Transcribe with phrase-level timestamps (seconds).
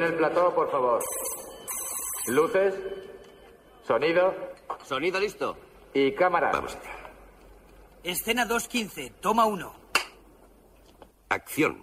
[0.00, 1.02] En el plató, por favor.
[2.28, 2.74] Luces,
[3.86, 4.34] sonido
[4.82, 5.58] Sonido listo.
[5.92, 6.50] y cámara.
[6.54, 7.12] Vamos allá.
[8.02, 9.74] Escena 2.15, toma 1.
[11.28, 11.82] Acción.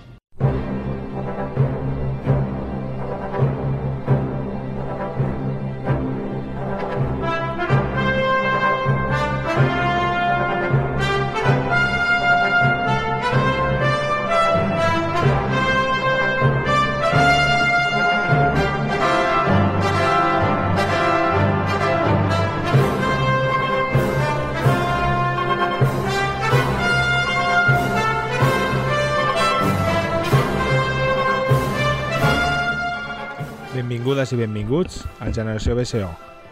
[34.31, 36.07] I benvinguts a Generació BSO,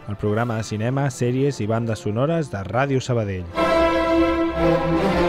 [0.08, 3.48] el programa de cinema, sèries i bandes sonores de Ràdio Sabadell.
[3.56, 5.19] Tum,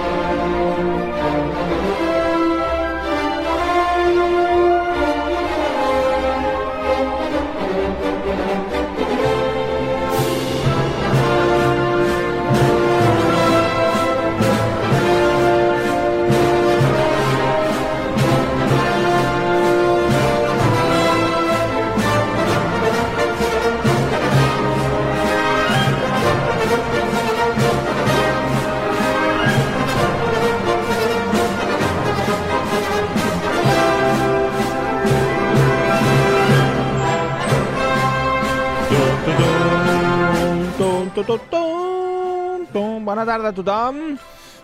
[43.21, 44.17] Bona tarda a tothom.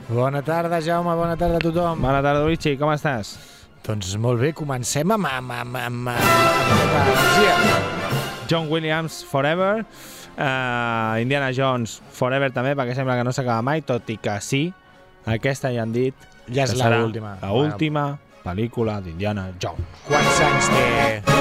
[0.09, 1.99] Bona tarda, Jaume, bona tarda a tothom.
[2.01, 3.35] Bona tarda, Luigi, com estàs?
[3.85, 7.53] Doncs molt bé, comencem amb, amb, amb, amb, amb energia.
[8.49, 9.83] John Williams, Forever.
[10.33, 14.63] Uh, Indiana Jones, Forever també, perquè sembla que no s'acaba mai, tot i que sí,
[15.29, 17.35] aquesta ja han dit Ja és serà l'última.
[17.43, 18.07] La última
[18.41, 20.01] pel·lícula d'Indiana Jones.
[20.09, 21.37] Quants anys té...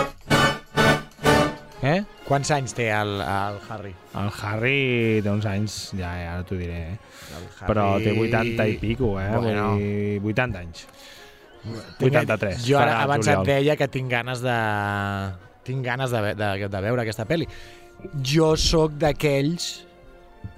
[1.95, 2.03] Eh?
[2.27, 3.93] Quants anys té el, el Harry?
[4.19, 4.79] El Harry
[5.23, 6.97] té uns anys, ja, ja ara t'ho diré, eh?
[7.37, 9.29] El però té 80 i pico, eh?
[9.37, 9.69] Bueno.
[9.77, 10.87] Vull dir, 80 anys.
[12.01, 12.65] Tinc- 83.
[12.67, 14.57] Jo ara, abans et deia que tinc ganes de...
[15.67, 17.47] Tinc ganes de, de, de veure aquesta pel·li.
[18.23, 19.71] Jo sóc d'aquells,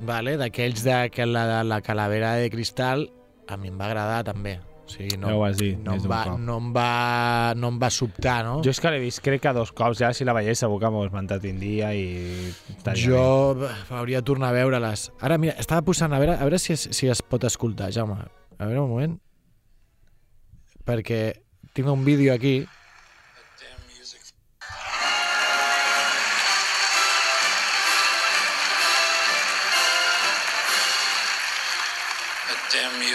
[0.04, 0.36] vale?
[0.40, 3.06] d'aquells de que la, la calavera de cristal
[3.48, 4.58] a mi em va agradar també.
[4.88, 7.78] O sigui, no, Ja ho vas dir no, em va, no, em va, no em
[7.80, 8.54] va sobtar, no?
[8.64, 10.88] Jo és que l'he vist, crec que dos cops, ja si la veiés segur que
[10.94, 12.06] m'ho has mentat un dia i...
[12.96, 13.68] Jo bé.
[13.98, 15.10] hauria de tornar a veure-les.
[15.20, 18.16] Ara, mira, estava posant a veure, a veure si es, si es pot escoltar, Jaume.
[18.56, 19.18] A veure un moment.
[20.88, 21.20] Perquè
[21.76, 22.62] tinc un vídeo aquí.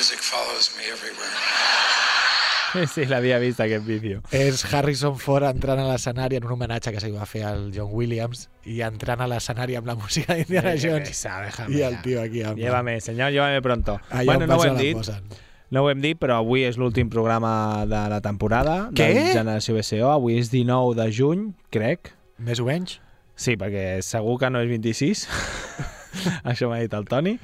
[0.04, 1.32] Music follows me everywhere.
[2.90, 4.24] Sí, l'havia vist aquest vídeo.
[4.34, 7.68] És Harrison Ford entrant a l'escenari en un homenatge que se li va fer al
[7.72, 11.14] John Williams i entrant a l'escenari amb la música d'Indiana Jones.
[11.14, 12.58] Esa, déjame I el tio aquí amb...
[12.58, 14.00] Llévame, senyor, llévame pronto.
[14.10, 15.32] Allà bueno, no ho hem dit, posen.
[15.70, 19.12] no ho hem dit, però avui és l'últim programa de la temporada Què?
[19.22, 20.10] de Generació BCO.
[20.18, 22.16] Avui és 19 de juny, crec.
[22.42, 22.98] Més o menys?
[23.38, 25.28] Sí, perquè segur que no és 26.
[26.52, 27.38] Això m'ha dit el Toni.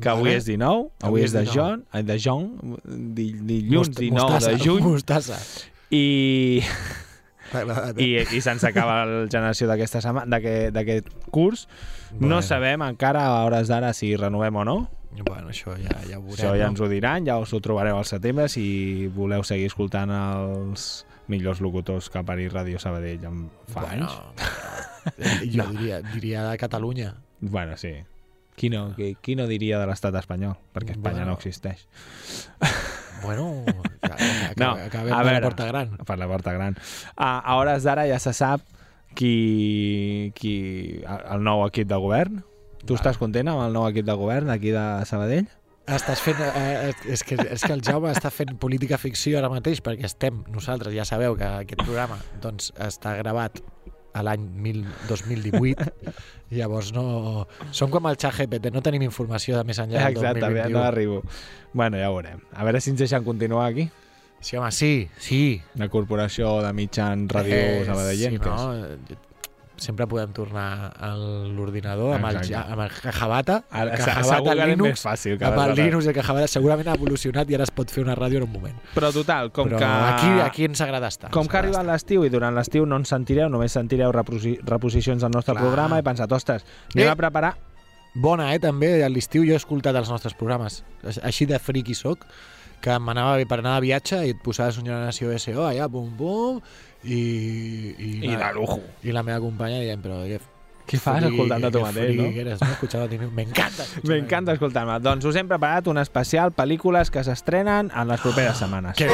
[0.00, 0.36] Que avui Vale.
[0.42, 1.54] és 19, avui, Avui és és de 19.
[1.56, 2.76] John, ai, de John,
[3.16, 5.38] di, dilluns Must- 19 mostassa, de juny, Mostassa.
[5.90, 6.62] i,
[7.96, 8.26] i, eh?
[8.34, 10.40] i se'ns acaba la generació d'aquesta setmana,
[10.74, 11.66] d'aquest curs.
[12.10, 12.36] Bueno.
[12.36, 14.76] No sabem encara a hores d'ara si renovem o no.
[15.16, 16.34] Bueno, això ja, ja ho veurem.
[16.36, 20.10] Això ja ens ho diran, ja us ho trobareu al setembre si voleu seguir escoltant
[20.12, 25.16] els millors locutors que parit Ràdio Sabadell en fa bueno, anys.
[25.16, 25.70] eh, jo No.
[25.72, 27.14] diria, diria de Catalunya.
[27.40, 27.94] Bueno, sí.
[28.56, 30.54] Qui no, qui, qui no diria de l'estat espanyol?
[30.72, 31.32] Perquè Espanya Bueno.
[31.32, 31.86] no existeix.
[33.22, 33.64] Bueno,
[34.56, 35.42] No, acabem a per la veure.
[35.44, 35.96] porta gran.
[36.08, 36.76] Per la porta gran.
[37.16, 38.62] A, a hores d'ara ja se sap
[39.16, 41.02] qui, qui...
[41.06, 42.42] el nou equip de govern.
[42.86, 43.00] Tu Vale.
[43.00, 45.48] estàs content amb el nou equip de govern d'aquí de Sabadell?
[45.86, 46.40] Estàs fent...
[46.42, 50.40] Eh, és, que, és que el Jaume està fent política ficció ara mateix perquè estem,
[50.52, 53.60] nosaltres ja sabeu que aquest programa doncs, està gravat
[54.16, 55.86] a l'any 1000 2018
[56.50, 57.46] llavors no...
[57.72, 60.82] Som com el xat GPT, no tenim informació de més enllà del Exacte, no 2021.
[60.84, 61.22] arribo.
[61.72, 62.40] Bueno, ja veurem.
[62.54, 63.88] A veure si ens deixen continuar aquí.
[64.40, 65.60] Sí, home, sí, sí.
[65.80, 68.46] La Corporació de Mitjans Ràdio Eh, Sabadellenques.
[68.46, 69.16] sí, no?
[69.76, 73.58] Sempre podem tornar a l'ordinador amb el, amb el Cajabata.
[73.72, 75.74] El Cajabata Linux, més fàcil que amb el.
[75.78, 78.48] Linux i el Cajabata segurament ha evolucionat i ara es pot fer una ràdio en
[78.48, 78.78] un moment.
[78.94, 79.84] Però total, com Però que...
[79.84, 81.30] aquí, aquí ens agrada estar.
[81.34, 85.30] Com que arribat l'estiu i durant l'estiu no ens sentireu, només sentireu reposi reposicions del
[85.34, 85.64] nostre Clar.
[85.64, 86.64] programa, he pensat, ostres,
[86.94, 87.10] anem Eh.
[87.12, 87.54] a preparar...
[88.16, 89.02] Bona, eh, també.
[89.04, 90.78] A l'estiu jo he escoltat els nostres programes.
[91.22, 92.22] Així de friqui soc,
[92.80, 96.62] que m'anava per anar de viatge i et posaves una nació SO allà, pum, pum,
[97.04, 97.20] i...
[97.98, 98.80] I, I de lujo.
[99.04, 100.40] I la meva companya dient, però què,
[100.86, 102.28] Què fas escoltant-te tu mateix, friqui no?
[102.34, 103.06] que eres, no?
[103.10, 103.30] Mismo.
[103.34, 103.86] M'encanta.
[104.10, 105.00] M'encanta escoltar-me.
[105.02, 108.94] Doncs us hem preparat un especial pel·lícules que s'estrenen en les properes setmanes.
[109.00, 109.10] Que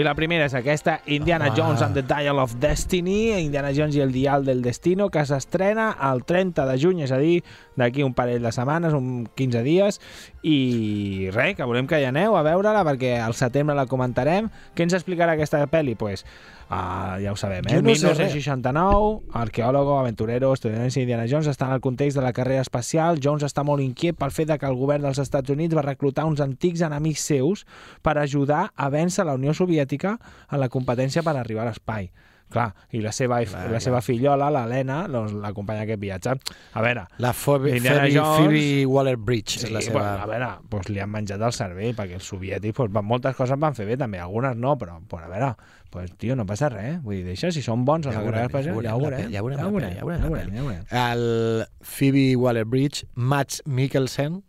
[0.00, 1.54] I la primera és aquesta, Indiana Ah.
[1.54, 5.90] Jones and the Dial of Destiny, Indiana Jones i el Dial del Destino, que s'estrena
[6.10, 7.42] el 30 de juny, és a dir,
[7.76, 10.00] d'aquí un parell de setmanes, un 15 dies,
[10.42, 14.48] i res, que volem que hi aneu a veure-la, perquè al setembre la comentarem.
[14.74, 15.98] Què ens explicarà aquesta pel·li?
[16.00, 16.24] Pues,
[16.70, 17.74] uh, ja ho sabem, eh?
[17.74, 19.10] Jo no sé 1969,
[19.42, 23.20] arqueòlogo, aventurero, estudiant d'Indiana Jones està en el context de la carrera espacial.
[23.22, 26.24] Jones està molt inquiet pel fet de que el govern dels Estats Units va reclutar
[26.30, 27.66] uns antics enemics seus
[28.02, 30.16] per ajudar a vèncer la Unió Soviètica
[30.50, 32.10] en la competència per arribar a l'espai.
[32.50, 33.80] Clar, i la seva, Clar, la clar.
[33.84, 36.34] seva fillola, l'Helena, doncs, l'acompanya aquest viatge.
[36.74, 38.40] A veure, La Phoebe, Phoebe, Jones.
[38.40, 40.02] Phoebe Waller-Bridge Sí, és la seva...
[40.24, 43.58] a veure, doncs li han menjat el cervell, perquè els soviètics pues, van, moltes coses
[43.60, 45.52] van fer bé també, algunes no, però, però a veure,
[45.94, 48.84] pues, tio, no passa res, vull dir, deixa, si són bons Ja carrera ja veurem
[48.84, 50.86] ja ho veurem, ja ho veurem, ja la veurem.
[51.06, 54.42] El Phoebe Waller-Bridge, Max Mikkelsen,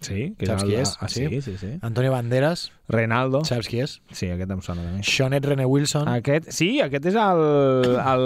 [0.00, 0.94] Sí, que Saps qui és?
[1.00, 1.74] Ah, sí, sí, sí.
[1.84, 3.98] Antonio Banderas, Renaldo, saps qui és?
[4.10, 5.02] sí, aquest em sona també.
[5.04, 7.42] Seanet René Wilson, Aquest, sí, aquest és el,
[8.00, 8.24] el,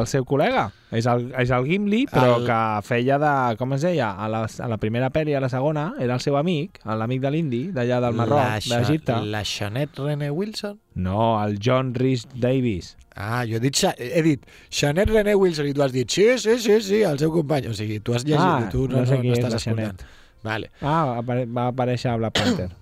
[0.00, 0.64] el seu col·lega.
[0.92, 3.30] És el, és el Gimli, però El- que feia de...
[3.60, 4.10] Com es deia?
[4.18, 7.30] A la, a la primera pel·li, a la segona, era el seu amic, l'amic de
[7.32, 9.20] l'Indi, d'allà del Marroc, d'Egipte.
[9.32, 10.80] la Seanet René Wilson.
[10.94, 12.96] No, el John Rhys Davis.
[13.14, 16.58] Ah, jo he dit, he dit Seanet René Wilson i tu has dit sí, sí,
[16.58, 17.68] sí, sí, el seu company.
[17.68, 20.00] O sigui, tu has llegit Ah, i tu no, no sé no, no estàs escoltant.
[20.00, 20.04] Xanet.
[20.42, 20.70] Vale.
[20.82, 22.70] Ah, va aparèixer a Black Panther.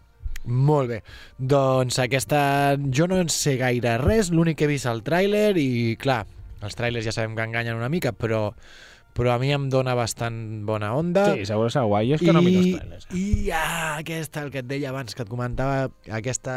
[0.70, 1.00] Molt bé.
[1.36, 2.40] Doncs aquesta...
[2.96, 6.22] Jo no en sé gaire res, l'únic que he vist el tràiler i, clar,
[6.64, 8.48] els tràilers ja sabem que enganyen una mica, però,
[9.16, 11.26] però a mi em dona bastant bona onda.
[11.34, 12.10] Sí, segur que serà guai.
[12.10, 13.22] Jo és que no miro els I.
[13.22, 15.88] I ah, aquesta, el que et deia abans, que et comentava,
[16.20, 16.56] aquesta,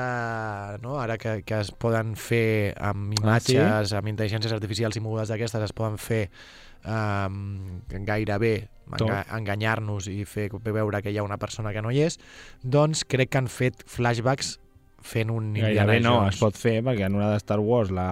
[0.83, 0.97] no?
[1.01, 5.75] ara que, que es poden fer amb imatges, amb intel·ligències artificials i mogudes d'aquestes, es
[5.75, 6.27] poden fer
[6.85, 8.55] um, gairebé
[8.93, 12.19] enga enganyar-nos i fer veure que hi ha una persona que no hi és,
[12.61, 14.57] doncs crec que han fet flashbacks
[15.03, 16.35] fent un Indiana Gairebé no, Jones.
[16.35, 18.07] es pot fer, perquè en una de Star Wars la,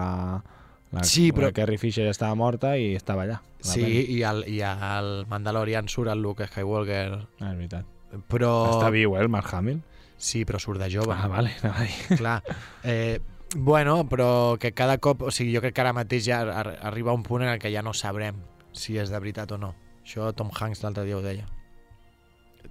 [0.92, 3.40] la, Sí, però- la Carrie Fisher ja estava morta i estava allà.
[3.62, 3.84] Sí,
[4.18, 7.86] i al, i al Mandalorian surt el Luke Skywalker, Ah, és veritat.
[8.28, 8.52] però...
[8.78, 9.82] Està viu, eh, el Mark Hamill?
[10.18, 11.14] Sí, però surt de jove.
[11.18, 12.18] Ah, vale, a dir.
[12.22, 12.42] Clar.
[12.84, 13.20] Eh,
[13.56, 15.22] bueno, però que cada cop...
[15.24, 17.72] O sigui, jo crec que ara mateix ja ar arriba un punt en el que
[17.74, 18.36] ja no sabrem
[18.74, 19.74] si és de veritat o no.
[20.06, 21.46] Això Tom Hanks l'altre dia ho deia.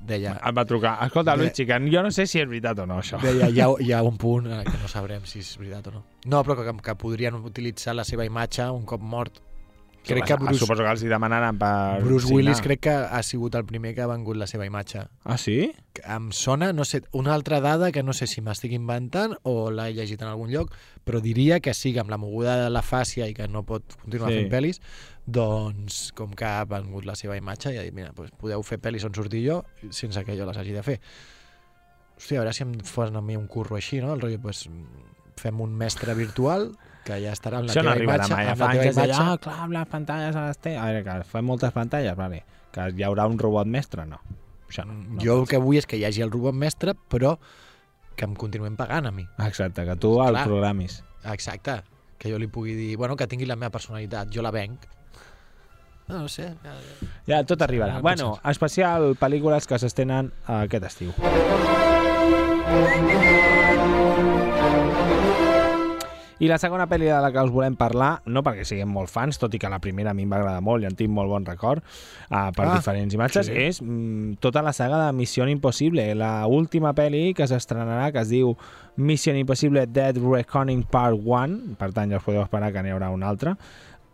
[0.07, 0.97] Deia, Em va trucar.
[1.05, 3.21] Escolta, Luis Chican, jo no sé si és veritat o no, això.
[3.23, 5.91] deia hi, ha, hi ha un punt en el que no sabrem si és veritat
[5.93, 6.03] o no.
[6.25, 9.43] No, però que, que podrien utilitzar la seva imatge un cop mort.
[10.01, 12.39] Crec que Bruce, Suposo que els hi demanaran per Bruce signar.
[12.39, 15.05] Willis crec que ha sigut el primer que ha vengut la seva imatge.
[15.25, 15.75] Ah, sí?
[16.05, 19.91] em sona, no sé, una altra dada que no sé si m'estic inventant o l'he
[19.97, 20.73] llegit en algun lloc,
[21.05, 23.97] però diria que sí, que amb la moguda de la fàcia i que no pot
[24.01, 24.39] continuar sí.
[24.41, 24.81] fent pel·lis,
[25.27, 28.81] doncs com que ha vengut la seva imatge i ha dit, mira, doncs podeu fer
[28.83, 29.61] pel·lis on sortir jo
[29.91, 30.99] sense que jo les hagi de fer.
[32.21, 34.13] Hòstia, a veure si em fos a mi un curro així, no?
[34.15, 34.67] El rotllo, doncs,
[35.41, 36.67] fem un mestre virtual
[37.07, 38.49] que ja estarà amb la Això no teva arribarà imatge, mai.
[38.51, 39.23] amb la teva imatge.
[39.23, 40.75] ah, clar, amb les pantalles a les té.
[40.77, 42.43] A veure, que fem moltes pantalles, vale.
[42.75, 44.21] Que hi haurà un robot mestre, no.
[44.69, 44.99] Això no.
[45.01, 47.39] no jo el que vull és que hi hagi el robot mestre, però
[48.17, 49.25] que em continuem pagant a mi.
[49.47, 50.45] Exacte, que tu el Clar.
[50.45, 51.01] programis.
[51.33, 51.81] Exacte,
[52.21, 54.85] que jo li pugui dir, bueno, que tingui la meva personalitat, jo la venc.
[56.11, 56.51] No, no sé.
[56.65, 57.11] Ja, ja.
[57.31, 57.95] Ja, tot arribarà.
[57.99, 61.15] no bueno, especial pel·lícules que s'estenen aquest estiu.
[66.41, 69.37] I la segona pel·li de la que us volem parlar, no perquè siguem molt fans,
[69.37, 71.29] tot i que la primera a mi em va agradar molt i en tinc molt
[71.29, 73.59] bon record uh, per Ah, diferents imatges, sí.
[73.67, 78.33] és mm, tota la saga de Missió Impossible, la última pel·li que s'estrenarà, que es
[78.33, 78.55] diu
[78.97, 83.13] Mission Impossible Dead Reckoning Part 1, per tant ja us podeu esperar que n'hi haurà
[83.13, 83.59] una altra,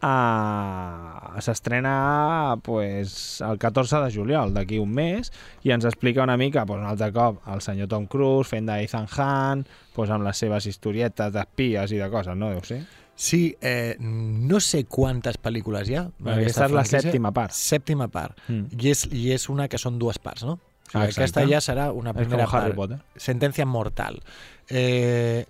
[0.02, 5.32] uh, s'estrena pues, el 14 de juliol, d'aquí un mes,
[5.64, 9.08] i ens explica una mica, pues, un altre cop, el senyor Tom Cruise fent d'Ethan
[9.08, 12.52] Hunt, pues, amb les seves historietes d'espies i de coses, no?
[12.54, 12.82] Deu ser?
[13.16, 16.04] Sí, eh, no sé quantes pel·lícules hi ha.
[16.04, 17.56] Aquesta d'aquesta és la sèptima part.
[17.56, 18.36] Sèptima part.
[18.48, 18.76] Mm.
[18.76, 20.58] I és, I és una que són dues parts, no?
[20.86, 21.22] O sigui, exacte.
[21.22, 22.76] aquesta ja serà una primera Harry part.
[22.76, 22.98] Potter.
[23.16, 24.20] Sentència mortal.
[24.68, 25.46] Eh,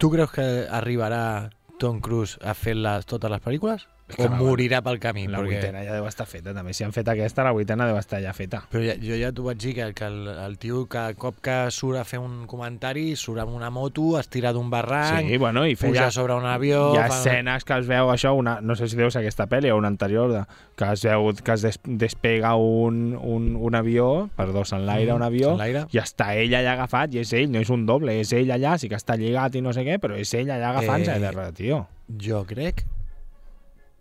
[0.00, 3.86] Tu creus que arribarà Tom Cruise a fer les, totes les pel·lícules?
[4.18, 5.26] O morirà pel camí?
[5.28, 5.46] La perquè...
[5.60, 6.72] vuitena ja deu estar feta, també.
[6.74, 8.62] Si han fet aquesta, la vuitena deu estar ja feta.
[8.72, 11.56] Però ja, jo ja t'ho vaig dir, que, que el, el tio cada cop que
[11.70, 15.66] surt a fer un comentari surt amb una moto, es tira d'un barranc, Sí, bueno,
[15.66, 16.10] i puja feia...
[16.10, 16.92] sobre un avió...
[16.94, 19.70] Hi ha fa- escenes que es veu això, una, no sé si deus aquesta pel·li
[19.70, 20.44] o una anterior, de,
[20.76, 25.54] que es veu que es des, despega un, un, un avió, perdó, s'enlaira un avió,
[25.90, 28.76] i està ell allà agafat, i és ell, no és un doble, és ell allà,
[28.80, 31.86] sí que està lligat i no sé què, però és ell allà agafant-se Eh, tio.
[32.20, 32.84] Jo crec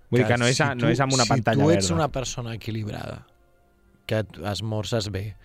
[0.09, 1.95] Vull dir que no és, si no és amb una si pantalla tu ets verda.
[1.95, 3.19] una persona equilibrada,
[4.09, 5.35] que et esmorces bé,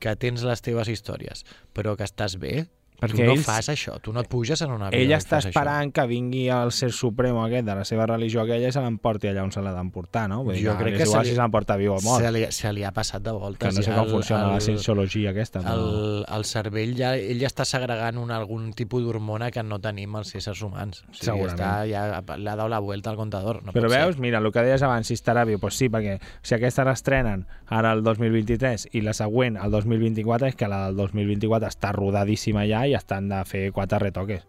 [0.00, 1.44] que tens les teves històries,
[1.76, 2.66] però que estàs bé,
[3.00, 5.14] Perquè tu no ells- fas això, tu no et puges en un avió Ell i
[5.16, 8.80] està esperant que vingui el ser supremo aquest de la seva religió aquella i se
[8.80, 10.42] l'emporti allà on se l'ha d'emportar, no?
[10.44, 12.04] Vull dir Jo crec que igual se li- si viu o això.
[12.04, 12.24] mort.
[12.24, 13.68] Se li, se li ha passat de voltes.
[13.68, 15.60] Que no sé com funciona la el- cienciologia aquesta.
[15.60, 15.74] Però...
[15.74, 20.14] el, el cervell ja, ell ja està segregant un, algun tipus d'hormona que no tenim
[20.16, 21.02] els éssers humans.
[21.08, 21.58] O sigui, Segurament.
[21.60, 23.62] Està, ja li ha dado la vuelta al contador.
[23.64, 24.20] No Però veus, Ser.
[24.20, 27.92] mira, el que deies abans, si estarà viu, doncs sí, perquè si aquesta l'estrenen ara
[27.92, 32.86] el 2023 i la següent el 2024, és que la del 2024 està rodadíssima ja
[32.86, 34.42] i estan de fer quatre retoques.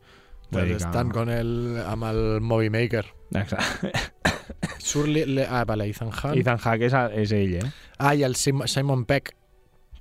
[0.51, 3.05] Vull dir que- Estan con el, amb el Movie Maker.
[3.33, 3.91] Exacte.
[4.81, 6.35] Surt li, li, ah, vale, Ethan Hunt.
[6.41, 7.69] Ethan Hawke és, és ell, eh?
[7.99, 9.35] Ah, i el Sim, Simon Peck,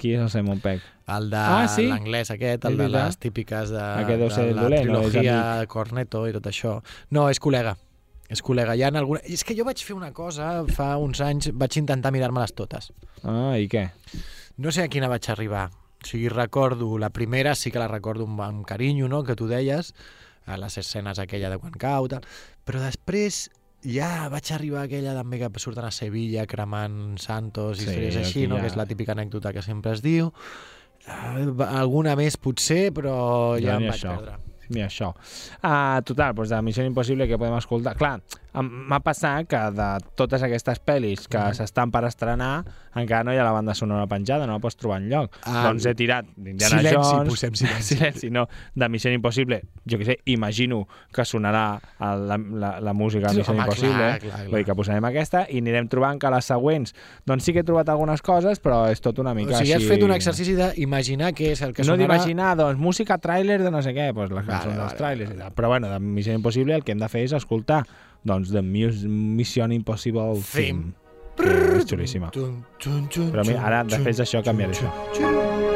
[0.01, 0.81] Qui és el Simon Peck?
[1.13, 1.83] el de Ah, sí?
[1.91, 5.01] l'anglès aquest, el de les típiques de, Aquest deu ser de el la dolent, no?
[5.03, 6.79] Trilogia Cornetto i tot això.
[7.11, 7.75] No, és col·lega.
[8.31, 8.77] És col·lega.
[8.79, 9.21] Hi ha alguna...
[9.29, 12.93] És que jo vaig fer una cosa fa uns anys, vaig intentar mirar-me-les totes.
[13.23, 13.91] Ah, i què?
[14.57, 15.69] No sé a quina vaig arribar.
[16.03, 19.47] O sigui, recordo, la primera sí que la recordo amb, amb carinyo, no?, que tu
[19.47, 19.95] deies,
[20.47, 22.25] a les escenes aquella de quan cau, tal.
[22.65, 23.51] però després
[23.85, 28.17] ja vaig arribar a aquella també que surten a Sevilla cremant santos i Sí, històries
[28.17, 30.33] així, no?, ja- que és la típica anècdota que sempre es diu.
[31.07, 31.37] Ah,
[31.81, 34.17] Alguna més potser, però Ja ja em vaig això.
[34.17, 34.37] perdre.
[34.71, 35.09] Ni això.
[35.65, 37.97] Uh, total, doncs de Missió Impossible que podem escoltar...
[37.99, 38.21] Clar,
[38.55, 39.89] m'ha passat que de
[40.19, 41.55] totes aquestes pel·lis que Mhm.
[41.55, 42.65] s'estan per estrenar
[42.97, 45.31] encara no hi ha la banda sonora penjada, no la pots trobar enlloc.
[45.47, 47.29] Ah, doncs he tirat d'Indiana Jones...
[47.29, 47.95] posem silenci.
[47.95, 48.49] silenci, no.
[48.75, 53.43] De Missió Impossible, jo què sé, imagino que sonarà el, la, la, la música de
[53.47, 53.95] home, Impossible.
[53.95, 54.47] clar, clar, clar.
[54.51, 56.95] Vull dir que posarem aquesta i anirem trobant que les següents...
[57.27, 59.85] Doncs sí que he trobat algunes coses, però és tot una O mica sigui, has
[59.85, 59.89] així...
[59.95, 62.03] fet un exercici d'imaginar què és el que no sonarà...
[62.19, 65.31] d'imaginar, doncs, música tràiler de no sé què, doncs les Vale, cançons dels vale, tràilers
[65.31, 65.53] i tal.
[65.55, 67.85] Però bueno, de Missió Impossible el que hem de fer és escoltar
[68.25, 70.93] doncs, Mus Mission Impossible Theme.
[71.41, 72.31] Theme, que és xulíssima.
[72.35, 75.70] Però mira, ara, després d'això, canviaré això.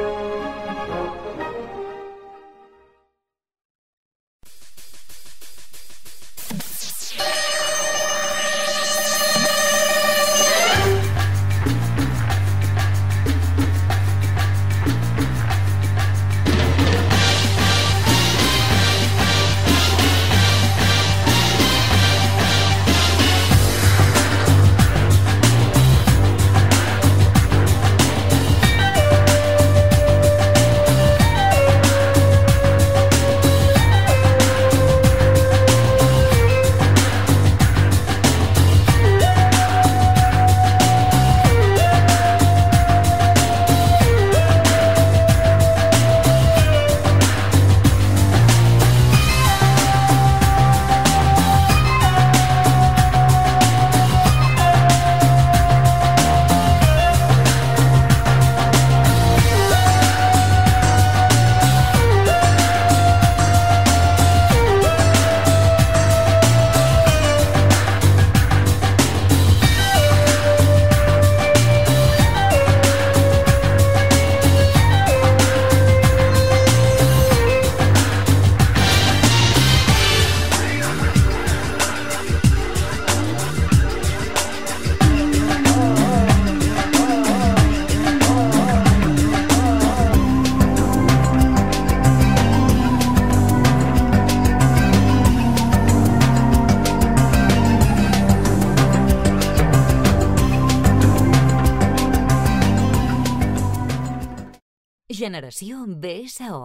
[105.25, 106.57] Generació BSO.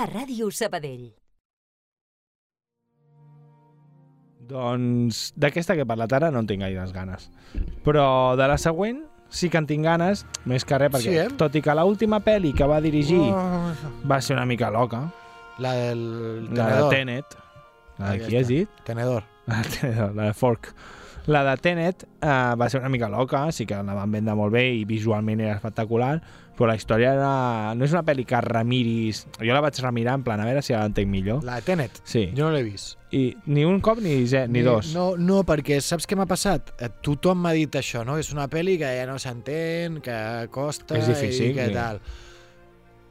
[0.00, 1.10] A Ràdio Sabadell.
[4.48, 7.26] Doncs d'aquesta que he parlat ara no en tinc gaires ganes.
[7.84, 8.06] Però
[8.40, 11.26] de la següent sí que en tinc ganes, més que res, perquè Sí, eh?
[11.36, 13.74] tot i que l'última pel·li que va dirigir Oh,
[14.08, 15.02] va ser una mica loca,
[15.60, 16.88] la del la de.
[16.94, 17.36] Tenet,
[17.98, 18.80] la de qui has dit?
[18.88, 19.28] Tenedor.
[19.48, 20.72] La de Tenedor, la de Fork.
[21.28, 24.54] La de Tenet eh, va ser una mica loca, sí que la van vendre molt
[24.54, 26.22] bé i visualment era espectacular,
[26.58, 27.74] però la història era...
[27.78, 29.22] no és una pel·li que remiris...
[29.38, 31.44] Jo la vaig remirar en plan, a veure si ara l'entenc millor.
[31.46, 32.00] La de Tenet?
[32.04, 32.26] Sí.
[32.34, 32.96] Jo no l'he vist.
[33.14, 34.90] I ni un cop ni, ze- ni dos.
[34.96, 36.74] No, no, perquè saps què m'ha passat?
[36.82, 38.18] Eh, Tothom m'ha dit això, no?
[38.20, 40.18] És una pel·li que ja no s'entén, que
[40.52, 41.76] costa És difícil, i que sí.
[41.78, 42.02] tal.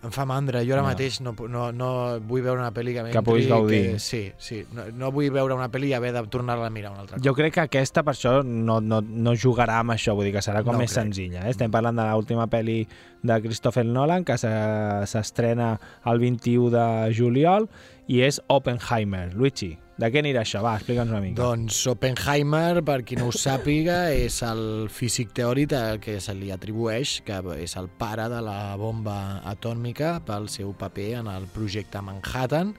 [0.08, 0.62] Em fa mandra.
[0.64, 0.88] Jo ara No.
[0.88, 1.88] mateix no, no, no
[2.24, 3.22] vull veure una pel·li que m'entri...
[3.28, 3.82] puguis gaudir.
[3.92, 4.62] Que, sí, sí.
[4.72, 7.26] No, no vull veure una pel·li i haver de tornar-la a mirar un altre cop.
[7.26, 10.46] Jo crec que aquesta, per això, no, no, no jugarà amb això, vull dir que
[10.46, 11.04] serà com No més crec.
[11.04, 11.44] senzilla.
[11.46, 11.52] Eh?
[11.52, 12.80] Estem parlant de l'última pel·li
[13.28, 15.74] de Christopher Nolan, que se- s'estrena
[16.06, 17.68] el 21 de juliol,
[18.08, 19.34] i és Oppenheimer.
[19.36, 20.62] Luigi, de què anirà això?
[20.64, 21.42] Va, explica'ns una mica.
[21.42, 26.52] Doncs Oppenheimer, per qui no ho sàpiga, és el físic teòric al que se li
[26.54, 32.02] atribueix que és el pare de la bomba atòmica pel seu paper en el projecte
[32.02, 32.76] Manhattan,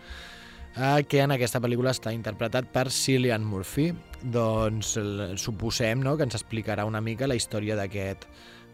[0.77, 3.91] eh, que en aquesta pel·lícula està interpretat per Cillian Murphy.
[4.23, 4.97] Doncs
[5.39, 8.25] suposem no, que ens explicarà una mica la història d'aquest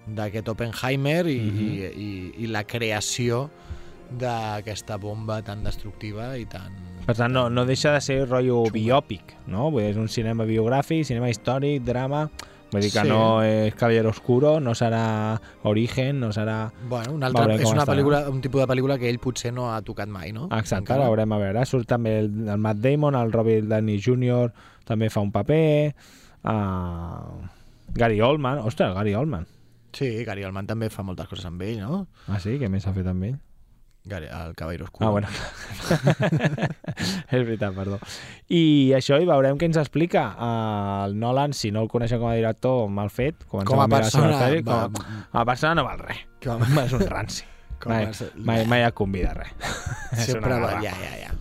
[0.04, 1.61] d'aquest Oppenheimer i, Mhm.
[1.64, 3.49] i, i, i la creació
[4.18, 6.73] d'aquesta bomba tan destructiva i tan...
[7.04, 9.71] Per tant, no, no deixa de ser rotllo biòpic, no?
[9.71, 12.28] Vull dir, és un cinema biogràfic, cinema històric, drama...
[12.75, 13.06] Vull dir que Sí.
[13.06, 15.37] no és Caballero Oscuro, no serà
[15.71, 16.73] Origen, no serà...
[16.90, 19.68] Bueno, una altra, Veurem és una pel·lícula, un tipus de pel·lícula que ell potser no
[19.71, 20.49] ha tocat mai, no?
[20.49, 21.04] Exacte, Encara.
[21.04, 21.62] ara veurem a veure.
[21.71, 24.50] Surt també el, el Matt Damon, el Robert Downey Jr.
[24.90, 25.94] també fa un paper.
[26.42, 27.47] Uh,
[27.94, 28.59] Gary Oldman.
[28.66, 29.47] Ostres, Gary Oldman.
[29.94, 32.06] Sí, Gary Oldman també fa moltes coses amb ell, no?
[32.26, 32.56] Ah, sí?
[32.59, 33.37] Què més ha fet amb ell?
[34.06, 35.06] Gary, el Caballero Oscuro.
[35.06, 35.28] Ah, bueno.
[37.30, 37.99] és veritat, perdó.
[38.52, 40.26] I això, i veurem què ens explica.
[41.06, 43.46] El Nolan, si no el coneixen com a director, mal fet.
[43.49, 46.20] Com a persona, pel·li, va- com, a, com a persona no val res.
[46.44, 47.49] Com És un ranci.
[47.80, 49.56] Com mai, a- mai, mai et convida a res.
[50.28, 51.32] Sempre va, ya, ya, ya.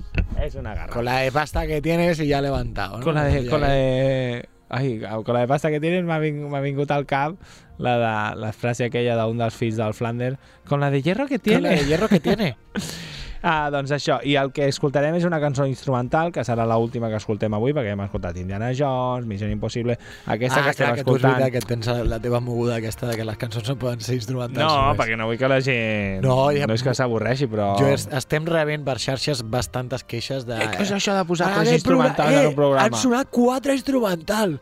[0.46, 0.92] És una garra.
[0.94, 3.04] Con la de pasta que tienes y ya levantado, ¿no?
[3.04, 6.18] Con la de, Ya, con la de, ai, con la de pasta que tienes m'ha
[6.20, 7.38] ving, m'ha vingut al cap
[7.78, 10.38] la, de, la frase aquella d'un dels fills del Flander
[10.68, 12.58] con la de hierro que Con la tiene de hierro que tiene.
[13.44, 17.20] ah, doncs això, i el que escoltarem és una cançó instrumental que serà l'última que
[17.20, 21.04] escoltem avui perquè hem escoltat Indiana Jones, Missió Impossible aquesta ah, que estem clar, que
[21.04, 23.76] tu és escoltant veritat que tens la teva moguda aquesta de que les cançons no
[23.82, 24.64] poden ser instrumentals.
[24.64, 25.00] no, només.
[25.02, 28.08] perquè no vull que la gent No, ja- no és que s'avorreixi però Jo es,
[28.12, 30.58] estem rebent per xarxes bastantes queixes de...
[30.58, 32.88] Eh, què és això de posar En coses instrumentals en un programa?
[32.88, 34.60] Han sonat quatre instrumental.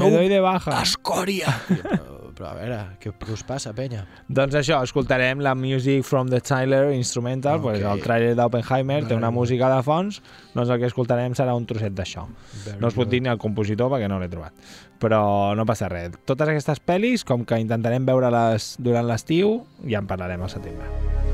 [0.00, 1.52] me doy de baja escòria.
[2.34, 4.04] però, a veure, què, què us passa, penya?
[4.28, 7.62] Doncs això, escoltarem la Music from the Trailer Instrumental, Ok.
[7.62, 10.20] pues el trailer d'Oppenheimer té una música de fons,
[10.54, 12.26] doncs el que escoltarem serà un trosset d'això.
[12.80, 14.52] No us puc dir ni el compositor perquè no l'he trobat.
[15.00, 16.12] Però no passa res.
[16.24, 21.33] Totes aquestes pel·lis, com que intentarem veure-les durant l'estiu, ja en parlarem al setembre.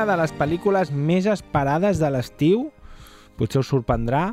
[0.00, 2.62] Una de les pel·lícules més esperades de l'estiu,
[3.36, 4.30] potser us sorprendrà,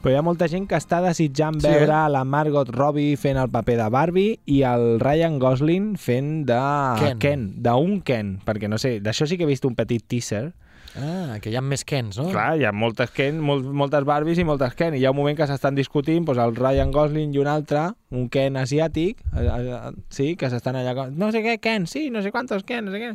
[0.00, 1.74] però hi ha molta gent que està desitjant Sí, eh?
[1.82, 6.60] veure la Margot Robbie fent el paper de Barbie i el Ryan Gosling fent de
[7.02, 7.20] Ken.
[7.20, 10.54] Ken, d'un Ken, perquè no sé, d'això sí que he vist un petit teaser.
[10.96, 12.30] Ah, que hi ha més Kens, no?
[12.32, 15.20] Clar, hi ha moltes Ken, molt, moltes Barbies i moltes Ken, i hi ha un
[15.20, 19.46] moment que s'estan discutint doncs el Ryan Gosling i un altre, un Ken asiàtic, eh,
[19.52, 22.96] eh, sí, que s'estan allà, no sé què, Ken, sí, no sé quantos Ken, no
[22.96, 23.14] sé què,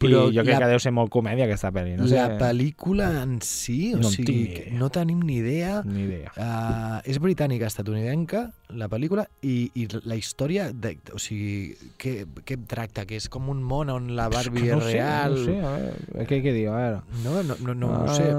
[0.00, 1.92] Però I jo crec la- que deu ser molt comèdia aquesta pel·li.
[1.98, 4.72] No sé, la pel·lícula en si, o No sigui, idea.
[4.80, 5.82] no tenim ni idea.
[5.84, 6.32] Ni idea.
[6.40, 12.56] Uh, és britànica, estatunidenca, la pel·lícula, i, i la història, de, o sigui, què, què
[12.66, 13.04] tracta?
[13.04, 15.36] Que és com un món on la Barbie no és ho sé, real...
[15.36, 16.72] No sé, a veure, què, què diu?
[16.72, 17.02] A veure.
[17.22, 18.30] No, no, no, no, no ho sé.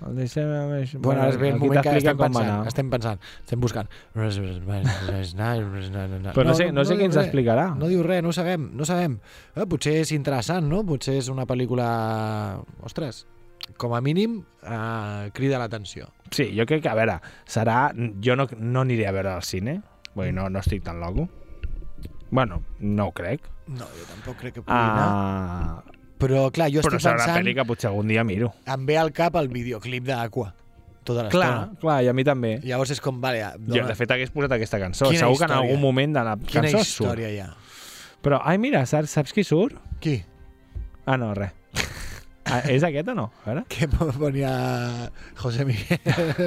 [0.00, 0.46] Ah, el deixem...
[0.46, 3.88] Bueno, Bueno, ara és bé el moment que estem pensant, estem pensant, estem buscant.
[4.14, 4.28] Però
[6.46, 7.74] no, sé, no sé diu ens explicarà.
[7.78, 9.18] No diu res, no ho sabem, no ho sabem.
[9.56, 10.84] Eh, potser és interessant, no?
[10.86, 11.88] Potser és una pel·lícula...
[12.86, 13.24] Ostres,
[13.76, 16.12] com a mínim, eh, crida l'atenció.
[16.30, 17.18] Sí, jo crec que, a veure,
[17.50, 17.90] serà...
[18.22, 19.80] Jo no, no aniré a veure al cine,
[20.14, 21.26] perquè no, no estic tan loco.
[22.30, 23.40] Bueno, no ho crec.
[23.66, 25.08] No, jo tampoc crec que pugui anar.
[25.08, 27.38] Ah, Però, clar, jo però estic serà una pensant...
[27.42, 28.52] pel·li que potser algun dia miro.
[28.66, 30.48] Em ve al cap el videoclip d'Aqua.
[31.08, 31.78] Tota Clar, l'estona.
[31.80, 32.56] clar, i a mi també.
[32.66, 35.06] Llavors és com, vale, Jo, dona, de fet, hagués posat aquesta cançó.
[35.08, 35.68] Quina Segur que en història.
[35.70, 36.90] algun moment de la quina cançó surt.
[37.06, 37.46] història hi ha?
[38.26, 39.78] Però, ai, mira, saps, saps qui surt?
[40.02, 40.18] Qui?
[41.06, 41.54] Ah, no, res.
[42.48, 43.26] Ah, és aquest o no?
[43.44, 43.62] A veure.
[43.68, 44.50] Què ponia
[45.36, 46.46] José Miguel?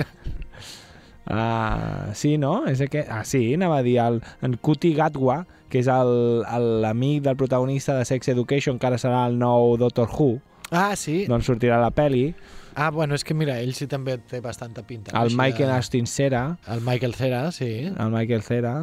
[1.28, 2.66] Ah, sí, no?
[2.68, 3.10] És aquest...
[3.12, 8.06] Ah, sí, anava a dir el, en Kuti Gatwa, que és l'amic del protagonista de
[8.06, 10.40] Sex Education, que ara serà el nou Doctor Who,
[10.72, 11.26] Ah, sí.
[11.28, 12.34] doncs sortirà la peli.
[12.76, 15.12] Ah, bueno, és que mira, ell sí també té bastanta pinta.
[15.22, 17.70] El Michael de- Astin Cera, El Michael Cera, sí.
[17.92, 18.76] el Michael Cera,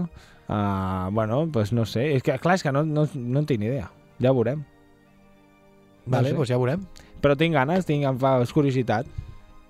[0.48, 3.60] uh, bueno, pues no sé, és que clar, és que no, no, no en tinc
[3.60, 4.64] ni idea, ja ho veurem.
[6.06, 6.34] Vale, sé.
[6.36, 6.84] doncs ja ho veurem.
[7.20, 9.06] Però tinc ganes, tinc, em fa curiositat.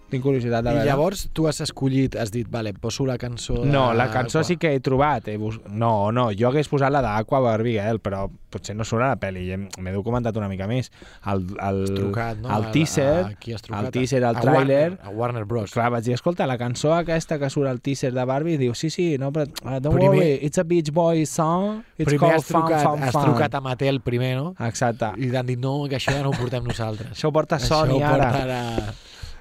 [0.09, 0.87] Tinc curiositat de I veure.
[0.89, 3.69] llavors tu has escollit, has dit, vale, poso la cançó de...
[3.69, 5.29] No, la cançó sí que he trobat.
[5.29, 5.59] He bus...
[5.69, 9.19] No, no, jo hagués posat la d'Aqua Barbie Girl, però potser no surt a la
[9.21, 9.43] pel·li.
[9.45, 10.89] i em- M'he documentat una mica més.
[11.29, 12.49] El, el, Has trucat, no?
[12.57, 13.85] el A- teaser, a has trucat?
[13.85, 14.79] el teaser, el A tràiler...
[14.95, 15.73] Warner, a Warner Bros.
[15.77, 18.89] Clar, vaig dir, escolta, la cançó aquesta que surt al teaser de Barbie, diu, sí,
[18.89, 22.41] sí, no, però uh, don't Primer- worry, it's a Beach Boys song, it's primer called
[22.41, 23.25] has trucat, Fun Fun has Fun.
[23.29, 24.55] trucat a Mattel primer, no?
[24.65, 25.13] Exacte.
[25.21, 27.13] I t'han dit, no, que això ja no ho portem nosaltres.
[27.13, 28.33] Això ho porta Això Sony ho ara.
[28.33, 28.95] porta ara.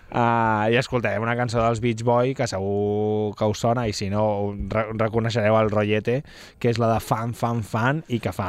[0.07, 4.07] Uh, I escoltarem una cançó dels Beach Boy que segur que us sona i si
[4.09, 6.21] no re reconeixereu el rotllete
[6.63, 8.47] que és la de fan, fan, fan i que fa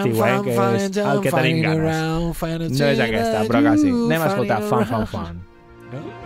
[0.00, 1.86] estiuet, que és el que tenim ganes.
[2.74, 3.90] No és aquesta, però quasi.
[3.94, 5.44] Anem a escoltar fan, fan, fan.
[5.94, 6.25] No?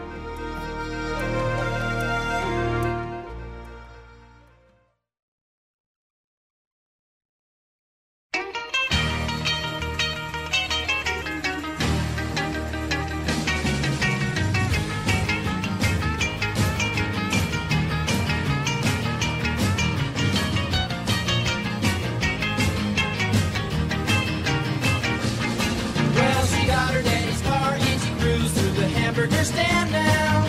[29.21, 30.45] Hamburger stand now.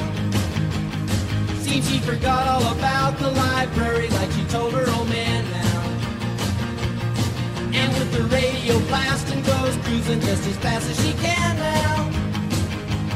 [1.61, 5.81] Seems she forgot all about the library like she told her old man now.
[7.73, 12.09] And with the radio blasting goes cruising just as fast as she can now.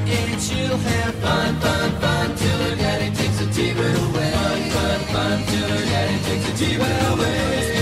[0.07, 4.31] And she'll have fun, fun, fun till her daddy takes the T-bird away.
[4.31, 7.74] Fun, fun, fun till her daddy takes the T-bird away.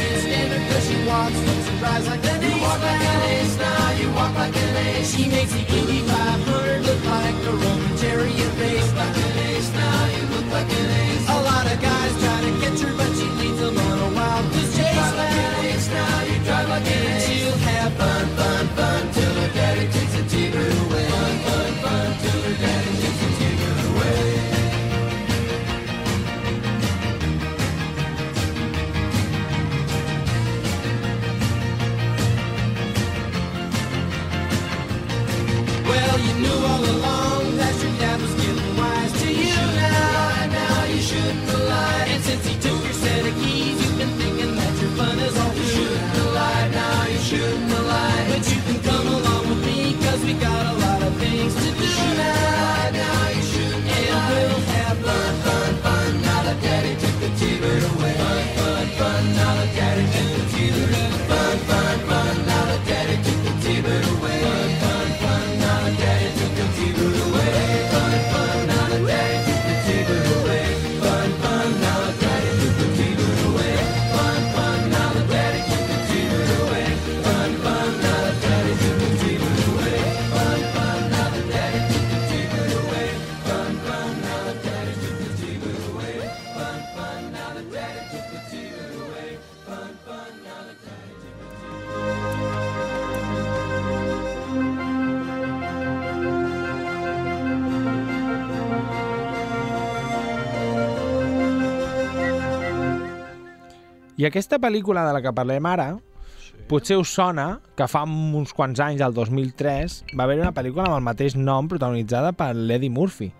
[1.13, 1.37] Walks,
[1.69, 2.55] and drives like an ace.
[2.55, 5.09] You walk like an ace now, you walk like an ace.
[5.15, 8.89] She makes the Indy 500 look like a Roman chariot race.
[9.01, 11.25] Like an ace now, you look like an ace.
[11.37, 14.45] A lot of guys try to catch her, but she leads them on a wild
[14.53, 14.97] goose chase.
[14.97, 17.25] Drive like an ace now, you drive like an ace.
[17.27, 21.07] She'll have fun, fun, fun till her daddy takes the T-bird away.
[21.13, 21.62] Fun, fun,
[104.23, 105.89] I aquesta pel·lícula de la que parlem ara,
[106.69, 110.95] potser us sona que fa uns quants anys, el 2003, va haver una pel·lícula amb
[111.01, 113.33] el mateix nom protagonitzada per l'Eddie Murphy.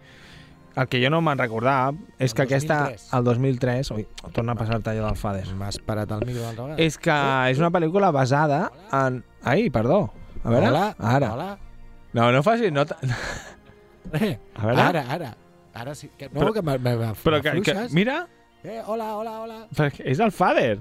[0.76, 3.04] El que jo no me'n recordava és El que aquesta, 2003.
[3.14, 6.82] el 2003, ui, torna a passar-te allò del Fader, M'has parat el micro l'altra vegada.
[6.82, 7.18] és que
[7.54, 9.22] és una pel·lícula basada en...
[9.44, 10.10] Ai, perdó.
[10.44, 11.30] A veure, Hola, ara.
[11.36, 11.50] Hola.
[12.14, 12.74] No, no facis...
[12.74, 12.84] No
[14.14, 14.82] Eh, A veure.
[14.82, 15.30] Ara, ara.
[15.74, 16.10] Ara sí.
[16.18, 18.28] Que, no, Però- que me, me, me però que, que, mira,
[18.64, 19.68] Eh, hola, hola, hola.
[20.06, 20.80] és el Fader.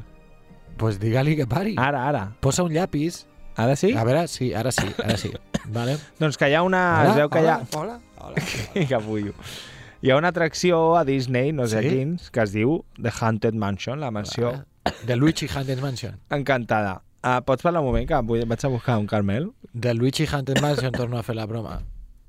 [0.79, 1.75] Pues digue-li que pari.
[1.79, 2.23] Ara, ara.
[2.41, 3.27] Posa un llapis.
[3.57, 3.93] Ara sí?
[3.93, 5.33] A veure, sí, ara sí, ara sí.
[5.77, 5.99] Vale.
[6.19, 6.83] Doncs que hi ha una...
[7.03, 7.59] hola, es veu que hi ha...
[7.77, 8.45] hola, hola, hola.
[8.75, 9.35] que capullo.
[10.03, 11.91] Hi ha una atracció a Disney, no sé Sí?
[11.91, 14.65] quins, que es diu The Haunted Mansion, la mansió.
[15.07, 16.19] De Luigi Haunted Mansion.
[16.31, 17.03] encantada.
[17.23, 19.53] Uh, pots parlar un moment, que vull, vaig a buscar un Carmel?
[19.73, 21.81] De Luigi Haunted Mansion torno a fer la broma.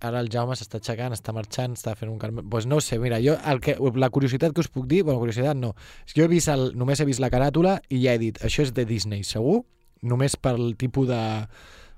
[0.03, 2.43] Ara el Jaume s'està aixecant, està marxant, està fent un carmel...
[2.51, 5.55] Pues no sé, mira, jo el que, la curiositat que us puc dir, bueno, curiositat
[5.55, 5.71] no,
[6.03, 8.41] és que jo he vist el, només he vist la caràtula i ja he dit,
[8.43, 9.61] això és de Disney, segur,
[10.03, 11.21] només pel tipus de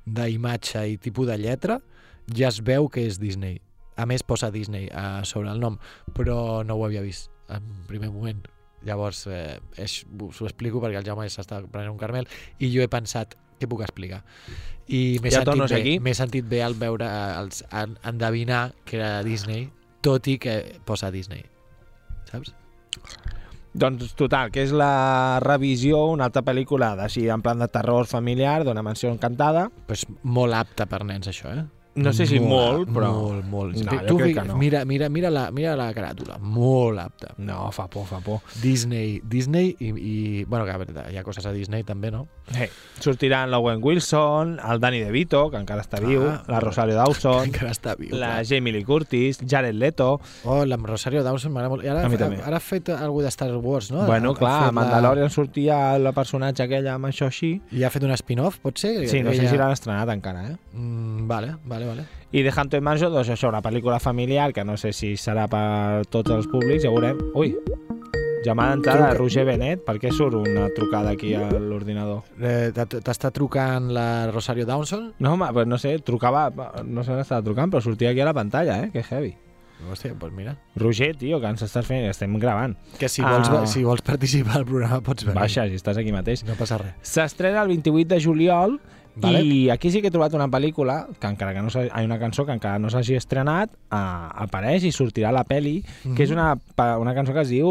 [0.05, 1.79] d'imatge i tipus de lletra
[2.33, 3.59] ja es veu que és Disney.
[3.97, 5.79] A més posa Disney a sobre el nom,
[6.13, 8.43] però no ho havia vist en primer moment.
[8.85, 12.27] Llavors, eh, us ho explico perquè el Jaume s'està prenent un carmel
[12.59, 14.23] i jo he pensat, què puc explicar?
[14.87, 17.07] I m'he Ja sentit, bé, m'he sentit bé al veure,
[17.39, 19.69] els, en, endevinar que era Disney,
[20.05, 21.43] tot i que posa Disney.
[22.29, 22.53] Saps?
[23.75, 28.61] Doncs total, que és la revisió, una altra pel·lícula d'així en plan de terror familiar,
[28.63, 29.67] d'una mansió encantada.
[29.87, 31.65] Pues molt apte per nens, això, eh?
[31.95, 33.09] No sé si molt, però...
[33.15, 33.75] Molt, molt.
[33.83, 34.57] No, tu crec fi- que no.
[34.59, 36.35] Mira, mira, mira, la, mira la caràtula.
[36.43, 37.33] Molt apta.
[37.39, 38.41] No, fa por, fa por.
[38.61, 42.25] Disney, Disney i, i bueno, que hi ha coses a Disney també, no?
[42.53, 47.47] Hey, sortiran l'Owen Wilson, el Danny DeVito, que encara està viu, Ah, la Rosario Dawson,
[47.49, 48.13] Encara està viu.
[48.15, 48.45] la clar.
[48.45, 50.21] Jamie Lee Curtis, Jared Leto...
[50.45, 51.83] Oh, la Rosario Dawson m'agrada molt.
[51.83, 52.37] I ara, A mi també.
[52.45, 54.05] ara ha fet algú de Star Wars, no?
[54.05, 57.55] bueno, Ha- clar, a Mandalorian sortia la personatge aquella amb això així.
[57.71, 57.79] La...
[57.79, 59.07] I ha fet un spin-off, pot ser?
[59.09, 60.55] Sí, no sé Ella- si l'han estrenat encara, eh?
[60.73, 62.05] Mm, vale, vale, vale.
[62.31, 66.05] I The Haunted Mansion, doncs això, una pel·lícula familiar que no sé si serà per
[66.13, 67.17] tots els públics, ja veurem.
[67.33, 67.55] Ui,
[68.45, 69.19] llamada d'entrada de Truca.
[69.23, 72.21] Roger Benet, per què surt una trucada aquí a l'ordinador?
[72.39, 75.13] Eh, T'està trucant la Rosario Dawson?
[75.19, 76.49] No, home, pues no sé, trucava,
[76.85, 78.91] no sé on estava trucant, però sortia aquí a la pantalla, eh?
[78.93, 79.35] Que heavy.
[79.91, 80.53] Hòstia, doncs pues mira.
[80.79, 82.77] Roger, tio, que ens estàs fent, estem gravant.
[82.97, 83.65] Que si vols, Ah.
[83.67, 85.35] si vols participar al programa pots venir.
[85.37, 86.45] Baixa, si estàs aquí mateix.
[86.47, 86.93] No passa res.
[87.01, 88.79] S'estrena el 28 de juliol
[89.15, 89.41] Vale.
[89.43, 92.19] i aquí sí que he trobat una pel·lícula que encara que no hi ha una
[92.19, 95.77] cançó que encara no s'hagi estrenat uh, apareix i sortirà a la peli
[96.15, 97.65] que és una, pa- una cançó que es diu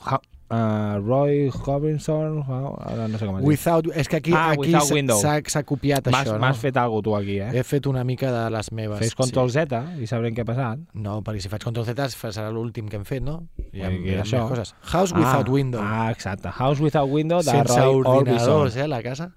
[0.00, 0.16] ha,
[0.48, 4.50] uh, Roy Hobinson how- ara no sé com es diu Without, és que aquí, Ah,
[4.52, 6.38] aquí s'ha- copiat M'has això, no?
[6.40, 7.50] m'has fet alguna tu aquí, eh?
[7.52, 8.98] He fet una mica de les meves.
[8.98, 9.58] Fes control sí.
[9.60, 10.78] Z i sabrem què ha passat.
[10.94, 11.96] No, perquè si faig control Z
[12.32, 13.42] serà l'últim que hem fet, no?
[13.72, 14.48] Hi ha és això?
[14.48, 14.74] coses.
[14.92, 15.80] House Without ah, Window.
[15.82, 16.48] Ah, exacte.
[16.48, 18.80] House Without Window de Sense Roy ordinadors, Orbison.
[18.80, 19.32] eh, a la casa.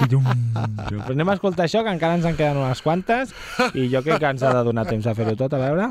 [0.00, 3.34] Però anem a escoltar això, que encara ens en queden unes quantes,
[3.74, 5.86] i jo crec que ens ha de donar temps a fer-ho tot, a veure.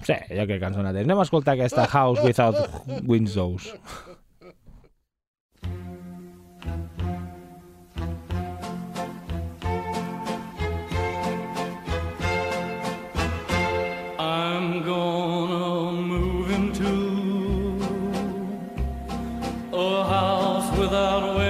[0.00, 1.04] Sí, jo crec que ens dona temps.
[1.08, 2.56] Anem a escoltar aquesta House Without
[3.04, 3.72] Windows.
[14.18, 16.92] I'm gonna move into
[19.72, 21.49] a house without windows,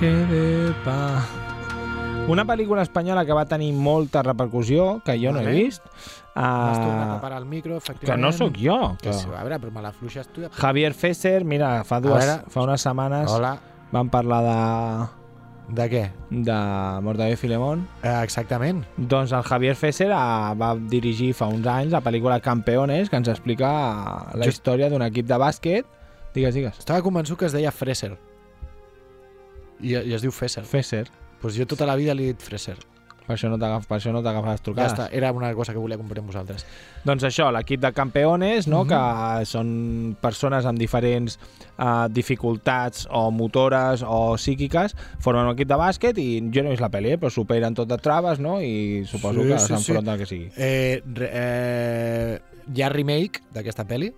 [0.00, 1.24] noche de pa.
[2.28, 5.82] Una pel·lícula espanyola que va tenir molta repercussió, que jo no he vist.
[6.34, 8.22] M'has tornat a Uh, parar el micro, que efectivament.
[8.22, 8.96] no sóc jo.
[9.00, 9.12] Que Que...
[9.14, 10.42] sí, a veure, però me la fluixes tu.
[10.50, 12.44] Javier Fesser, mira, fa, dues, veure.
[12.48, 13.58] fa unes setmanes Hola.
[13.92, 15.10] vam parlar
[15.68, 16.10] De què?
[16.30, 17.88] de, de Mortadelo Filemón.
[18.02, 18.84] Eh, exactament.
[18.96, 23.28] Doncs el Javier Fesser eh, va dirigir fa uns anys la pel·lícula Campeones, que ens
[23.28, 25.86] explica la Jo- història d'un equip de bàsquet.
[26.34, 26.78] Digues, digues.
[26.78, 28.16] Estava convençut que es deia Freser.
[29.82, 30.64] I, i es diu Fesser.
[30.64, 31.06] Fesser.
[31.40, 32.76] Pues jo tota la vida li he dit Freser.
[33.30, 34.92] Per això no t'agaf- per això no t'agafes Ja trucades.
[34.92, 36.64] està, era una cosa que volia compartir amb vosaltres.
[37.04, 38.82] Doncs això, l'equip de campeones, no?
[38.84, 38.88] Mhm.
[38.88, 41.38] que són persones amb diferents
[41.78, 46.74] uh, dificultats o motores o psíquiques, formen un equip de bàsquet i jo no he
[46.74, 48.60] vist la pel·li, eh, però superen tot de traves no?
[48.60, 50.50] i suposo Sí, que sí, s'enfronten al que sigui.
[50.56, 52.40] Eh, eh,
[52.74, 54.10] hi ha remake d'aquesta pel·li.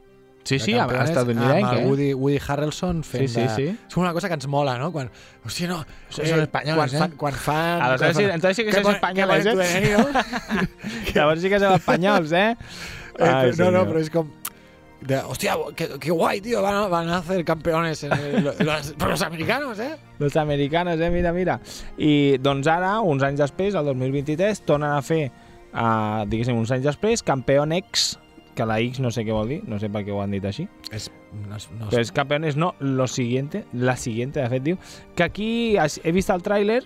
[0.44, 1.84] Sí, de sí, a, Campeones, estadounidenc, amb eh?
[1.86, 3.48] Woody, Woody Harrelson fent Sí, sí, de...
[3.54, 3.66] sí.
[3.88, 4.90] És com una cosa que ens mola, no?
[4.92, 5.10] Quan,
[5.46, 5.80] hòstia, no...
[6.10, 6.98] Són- són espanyols, quan eh?
[7.04, 7.82] Fan, quan fan...
[7.86, 9.54] Aleshores sí- entonces sí que sois qué eh?
[9.54, 10.06] tuenio.
[11.14, 12.56] Llavors sí que som espanyols, eh?
[13.18, 14.30] Eh, Ai, no, no, però és com...
[15.02, 18.94] De, hostia, qué, qué guay, tío, van a, van a hacer campeones en el- los,
[18.98, 19.96] los americanos, eh?
[20.18, 21.10] Los americanos, eh?
[21.10, 21.60] Mira, mira.
[21.98, 25.24] I doncs ara, uns anys després, el 2023, tornen a fer,
[25.74, 28.12] uh, diguéssim, uns anys després, Campeón X,
[28.56, 30.44] que la X no sé què vol dir, no sé per què ho han dit
[30.44, 34.80] així, És, no, no, però és Campeones no, lo siguiente, la siguiente, de fet, diu,
[35.16, 36.82] que aquí he vist el tràiler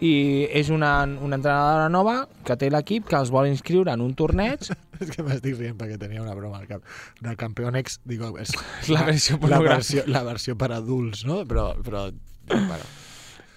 [0.00, 0.12] i
[0.54, 4.68] és una, una entrenadora nova que té l'equip que els vol inscriure en un torneig
[5.02, 6.86] és que m'estic rient perquè tenia una broma al cap.
[7.20, 8.54] De campeón X, digo, és
[8.94, 11.42] La versió la versió, la versió per adults, no?
[11.50, 12.08] Però, però
[12.48, 12.86] bueno,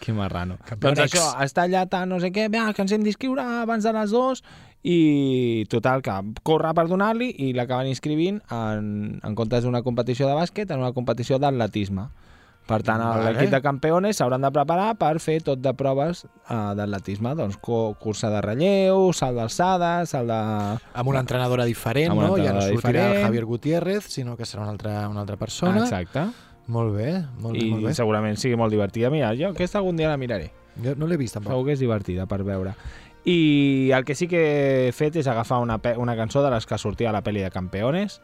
[0.01, 0.57] Que marrano.
[0.65, 3.85] Campeón doncs això, està allà tant no sé què, va, que ens hem d'inscriure abans
[3.85, 4.41] de les dues
[4.83, 6.11] i total, que
[6.43, 10.93] corre per donar-li i l'acaben inscrivint en, en comptes d'una competició de bàsquet en una
[10.95, 12.07] competició d'atletisme.
[12.71, 13.31] Per tant, Vale.
[13.33, 17.95] l'equip de campeones s'hauran de preparar per fer tot de proves uh, d'atletisme, doncs co-
[17.99, 20.37] cursa de relleu, salt d'alçada, salt de...
[20.93, 22.37] amb una entrenadora diferent, una no?
[22.37, 23.17] Ja no sortirà diferent.
[23.17, 25.81] el Javier Gutiérrez, sinó que serà una altra, una altra persona.
[25.83, 26.27] Exacte.
[26.71, 27.93] Molt bé, molt bé, I molt bé.
[27.97, 29.09] segurament sigui molt divertida.
[29.11, 30.51] Mira, jo aquesta algun dia la miraré.
[30.85, 31.51] Jo no l'he vist tampoc.
[31.51, 32.77] Segur que és divertida per veure.
[33.23, 34.39] I el que sí que
[34.87, 37.51] he fet és agafar una, una cançó de les que sortia a la pel·li de
[37.53, 38.15] Campeones.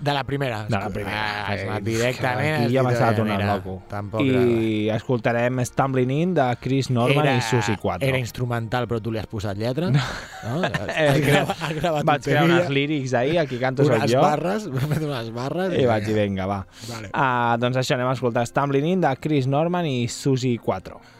[0.00, 0.62] De la primera.
[0.64, 1.24] De la primera.
[1.46, 2.64] Ah, Eh, directament.
[2.64, 3.82] Aquí ja m'estava "Oye, tornant mira, loco.
[3.90, 8.06] Tampoc I escoltarem Stumbling In de Chris Norman era, i Susi 4.
[8.08, 9.90] Era instrumental, però tu li has posat lletra.
[9.90, 10.00] No?
[10.90, 14.20] Eh, has, gravat, has gravat Vaig crear unes lírics ahir, aquí canto soc jo.
[14.22, 15.76] barres, unes barres.
[15.78, 16.62] I vaig dir, vinga, va.
[16.88, 17.10] Vale.
[17.12, 21.19] Uh, doncs això, anem a escoltar Stumbling In de Chris Norman i Susi 4.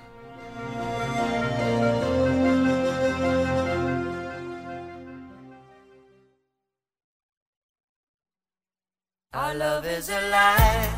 [9.32, 10.90] Our love is a lie.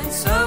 [0.00, 0.45] And so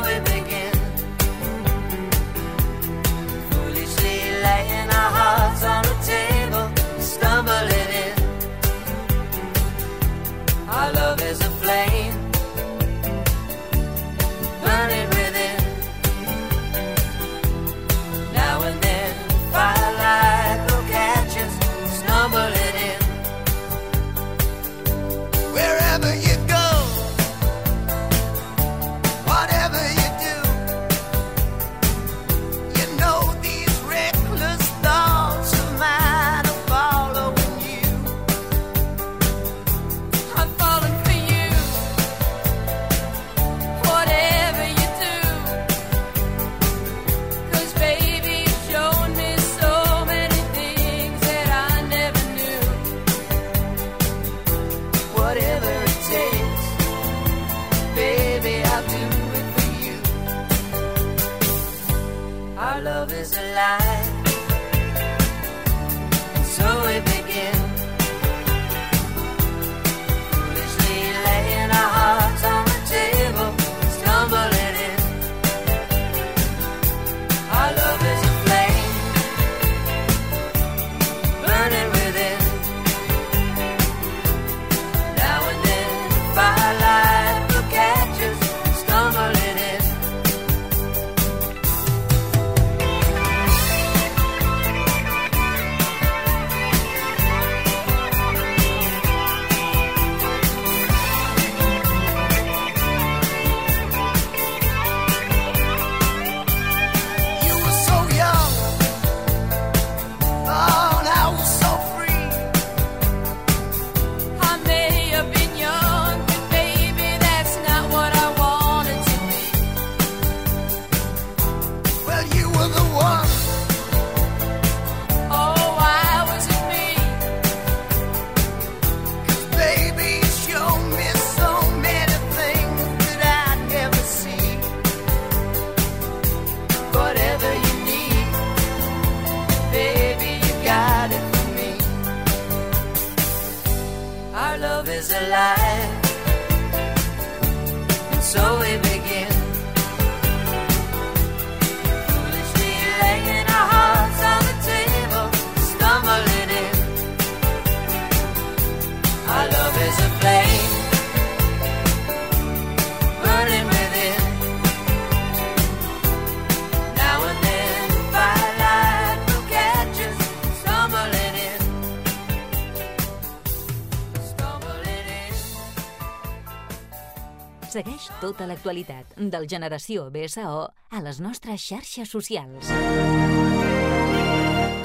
[178.39, 180.51] tota l'actualitat del Generació BSO
[180.95, 182.69] a les nostres xarxes socials.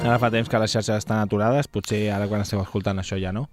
[0.05, 3.31] Ara fa temps que les xarxes estan aturades, potser ara quan esteu escoltant això ja
[3.33, 3.45] no.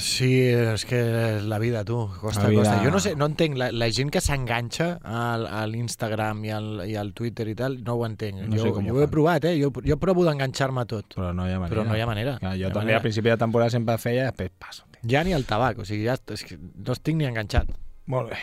[0.00, 1.00] Sí, és que
[1.42, 2.84] la vida, tu, costa, La vida- costa.
[2.86, 6.70] Jo no sé, no entenc, la, la gent que s'enganxa al- a l'Instagram i, al,
[6.88, 8.40] i al Twitter i tal, no ho entenc.
[8.46, 9.56] No sé jo, com ho jo ho he provat, eh?
[9.60, 11.18] Jo, jo provo d'enganxar-me a tot.
[11.18, 11.74] Però no hi ha manera.
[11.74, 12.38] Però no hi ha manera.
[12.38, 13.02] Clar, jo ha també manera.
[13.02, 14.86] al principi de temporada sempre feia, després passo.
[15.02, 17.68] Ja ni el tabac, o sigui, ja és que no estic ni enganxat.
[18.06, 18.38] Molt bé.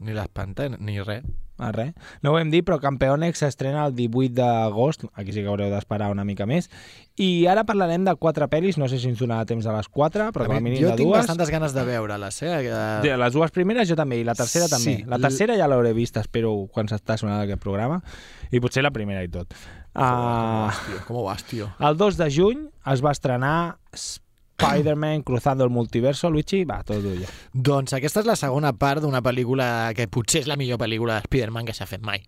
[0.00, 1.24] Ni les pantalles, ni res.
[1.58, 1.90] Ah, res.
[2.22, 5.02] No ho hem dit, però Campeonex s'estrena el 18 d'agost.
[5.18, 6.68] Aquí sí que haureu d'esperar una mica més.
[7.18, 8.78] I ara parlarem de quatre pel·lis.
[8.78, 10.92] No sé si ens donarà temps a les quatre, però A com a mínim jo
[10.92, 11.18] de tinc dues.
[11.18, 12.52] bastantes ganes de veure-les, eh?
[13.02, 14.98] De les dues primeres jo també, i la tercera també.
[15.00, 17.98] Sí, La tercera ja l'hauré vista, espero, quan s'està sonant aquest programa.
[18.52, 19.50] I potser la primera i tot.
[19.98, 21.72] Uh, Tio, com ho vas, tio?
[21.80, 23.78] el 2 de juny es va estrenar
[24.58, 26.30] Spider-Man Cruzando el Multiverso.
[26.30, 27.28] Luigi, va, tot tuyo.
[27.52, 31.28] Doncs aquesta és la segona part d'una pel·lícula que potser és la millor pel·lícula de
[31.28, 32.24] Spider-Man que s'ha fet mai,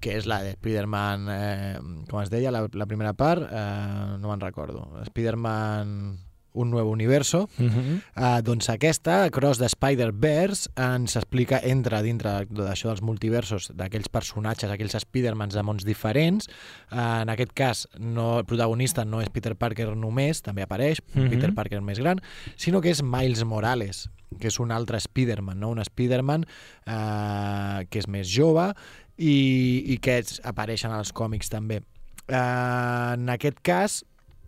[0.00, 4.40] que és la de Spider-Man, eh, es deia, la, la primera part, eh, no me'n
[4.40, 6.23] recordo, Spider-Man
[6.54, 8.00] un nou universo, Uh -huh.
[8.16, 14.70] Uh, doncs aquesta, Cross the Spider-Verse, ens explica, entra dintre d'això dels multiversos, d'aquells personatges,
[14.70, 16.48] aquells Spidermans de mons diferents.
[16.92, 21.28] Uh, en aquest cas, no, el protagonista no és Peter Parker només, també apareix, Mhm.
[21.30, 22.20] Peter Parker més gran,
[22.56, 24.08] sinó que és Miles Morales,
[24.40, 25.70] que és un altre Spiderman, no?
[25.70, 26.44] un Spiderman
[26.86, 28.72] uh, que és més jove
[29.16, 31.82] i, i que apareixen als còmics també.
[32.28, 34.04] Uh, en aquest cas,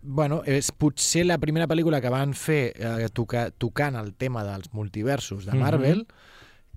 [0.07, 4.71] bueno, és potser la primera pel·lícula que van fer eh, toca, tocant el tema dels
[4.73, 5.57] multiversos de.
[5.59, 6.05] Marvel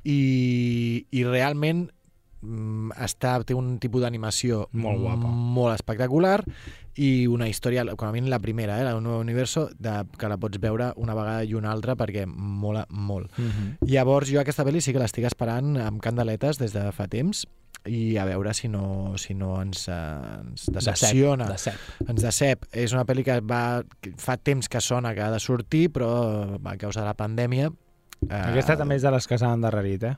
[0.03, 1.87] i, i realment
[2.43, 5.31] mm, està, té un tipus d'animació Molt guapa.
[5.31, 6.41] molt espectacular
[7.01, 10.41] i una història, com a mínim la primera, eh, el nou universo, de, que la
[10.43, 13.31] pots veure una vegada i una altra perquè mola molt.
[13.39, 13.71] Uh -huh.
[13.87, 17.47] Llavors jo aquesta pel·li sí que l'estic esperant amb candeletes des de fa temps
[17.89, 21.79] i a veure si no, si no ens, ens decepciona De set.
[22.09, 22.67] ens decep.
[22.73, 23.83] És una pel·li que va,
[24.21, 26.11] fa temps que sona que ha de sortir, però
[26.61, 27.71] a causa de la pandèmia...
[28.29, 30.17] Eh, Aquesta també és de les que s'han endarrerit, eh?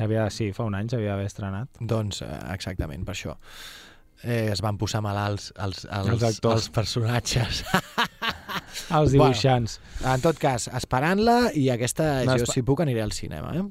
[0.00, 1.68] Havia, sí, fa un any s'havia d'haver estrenat.
[1.80, 3.34] Doncs eh, exactament, per això.
[4.22, 6.54] Eh, es van posar malalts els, els, Els actors.
[6.62, 7.64] els personatges.
[8.94, 9.78] Els dibuixants.
[10.06, 13.52] en tot cas, esperant-la i aquesta, No, jo si puc aniré al cinema.
[13.58, 13.62] Eh?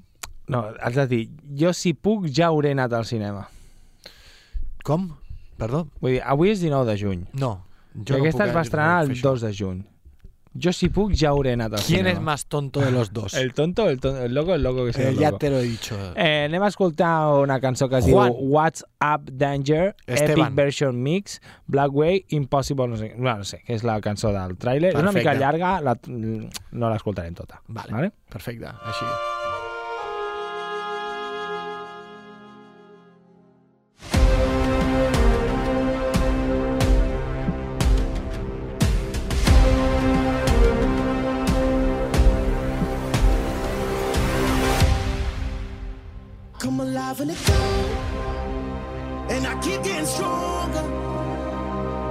[0.47, 1.23] No, has de dir,
[1.59, 3.47] jo si puc ja hauré anat al cinema.
[4.87, 5.09] Com?
[5.59, 5.87] Perdó?
[5.99, 7.25] Vull dir, avui és 19 de juny.
[7.33, 7.55] No.
[7.97, 9.31] Jo I aquesta puc, es va estrenar el això.
[9.33, 9.85] 2 de juny.
[10.57, 12.13] Jo si puc ja hauré anat al ¿Quién cinema.
[12.17, 13.33] es más tonto de los dos?
[13.35, 15.37] El tonto, el, tonto, el loco, el loco que sea Eh, loco.
[15.37, 15.95] te lo he dicho.
[16.15, 18.31] Eh, anem a escoltar una cançó que es Juan.
[18.31, 20.47] diu What's Up Danger, Esteban.
[20.47, 24.31] Epic Version Mix, Black Way, Impossible, no sé, bueno, no sé, que és la cançó
[24.33, 24.95] del tràiler.
[24.95, 27.61] És una mica llarga, la, no l'escoltarem tota.
[27.67, 27.91] Vale.
[27.93, 28.11] vale?
[28.29, 29.05] Perfecte, així.
[46.59, 47.53] Come alive and it go.
[49.29, 50.83] And I keep getting stronger.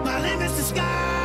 [0.05, 1.16] My limit's the sky.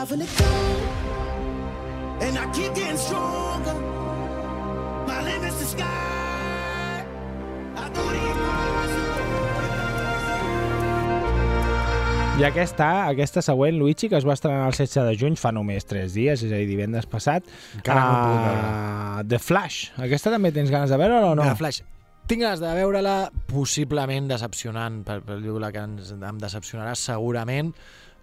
[0.00, 0.40] having it.
[2.24, 3.74] And I keep getting stronger.
[5.06, 6.06] My limit's the sky.
[12.40, 15.84] I aquesta, aquesta següent, Luigi, que es va estrenar el 16 de juny, fa només
[15.84, 17.44] 3 dies, és a dir, divendres passat.
[17.84, 19.20] Uh.
[19.28, 19.90] The Flash.
[20.00, 21.44] Aquesta també tens ganes de veure o no?
[21.44, 21.82] The Flash.
[22.30, 23.16] Tinc ganes de veure-la
[23.50, 27.74] possiblement decepcionant, per, per dir-ho que ens, em decepcionarà segurament,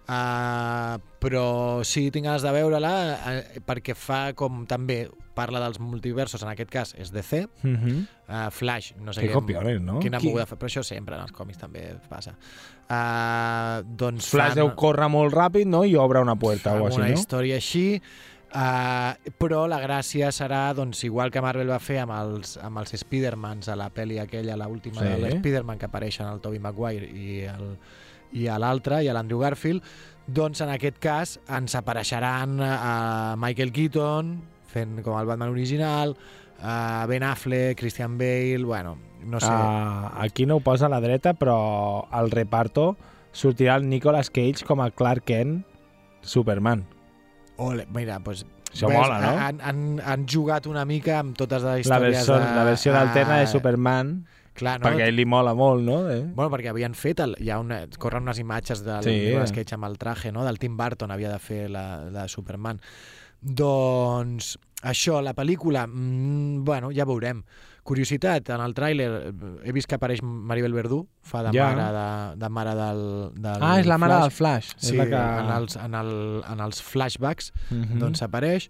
[0.08, 5.02] uh, però sí, tinc ganes de veure-la uh, perquè fa com també
[5.38, 8.06] parla dels multiversos, en aquest cas és DC, Uh -huh.
[8.28, 10.00] uh, Flash, no sé què- copiones, no?
[10.00, 12.34] Quina Qui- moguda fer, però això sempre en els còmics també passa.
[12.90, 17.08] Uh, doncs Flash deu córrer molt ràpid, no?, i obre una puerta o així, una
[17.08, 17.14] no?
[17.14, 18.00] història així,
[18.54, 22.90] uh, però la gràcia serà, doncs, igual que Marvel va fer amb els, amb els
[22.96, 25.06] Spidermans a la pel·li aquella, la última Sí.
[25.06, 25.20] sí.
[25.20, 27.76] de l'Spiderman, que apareixen el Tobey Maguire i el,
[28.32, 29.84] i a l'altre, i a l'Andrew Garfield,
[30.28, 34.36] doncs en aquest cas ens apareixeran a Michael Keaton
[34.68, 36.14] fent com el Batman original,
[36.60, 39.46] a Ben Affleck, Christian Bale, bueno, no sé...
[39.46, 42.96] Uh, aquí no ho posa a la dreta, però al reparto
[43.32, 45.62] sortirà el Nicolas Cage com a Clark Kent
[46.22, 46.84] Superman.
[47.56, 48.44] Ole, mira, doncs...
[48.68, 49.30] Això mola, no?
[49.40, 52.50] Han, han, han jugat una mica amb totes les La històries versió, de...
[52.58, 54.10] la versió alterna de ah, Superman,
[54.58, 54.88] Clar, no?
[54.88, 56.00] perquè a ell li mola molt, no?
[56.10, 56.24] Eh?
[56.34, 59.14] Bueno, perquè havien fet, el, hi ha una, corren unes imatges del Sí.
[59.28, 60.44] Nicolas Cage amb el traje, no?
[60.44, 62.80] del Tim Burton havia de fer la, la de Superman.
[63.40, 67.42] Doncs això, la pel·lícula, mm, bueno, ja veurem.
[67.88, 69.30] Curiositat, en el tràiler eh,
[69.64, 71.70] he vist que apareix Maribel Verdú, fa de Ja.
[71.72, 73.00] mare, de, de mare del,
[73.34, 74.22] del Ah, és la mare Flash.
[74.26, 74.72] del Flash.
[74.76, 75.22] Sí, és la que...
[75.44, 77.98] en, els, en, el, en els flashbacks Mhm.
[78.02, 78.68] doncs apareix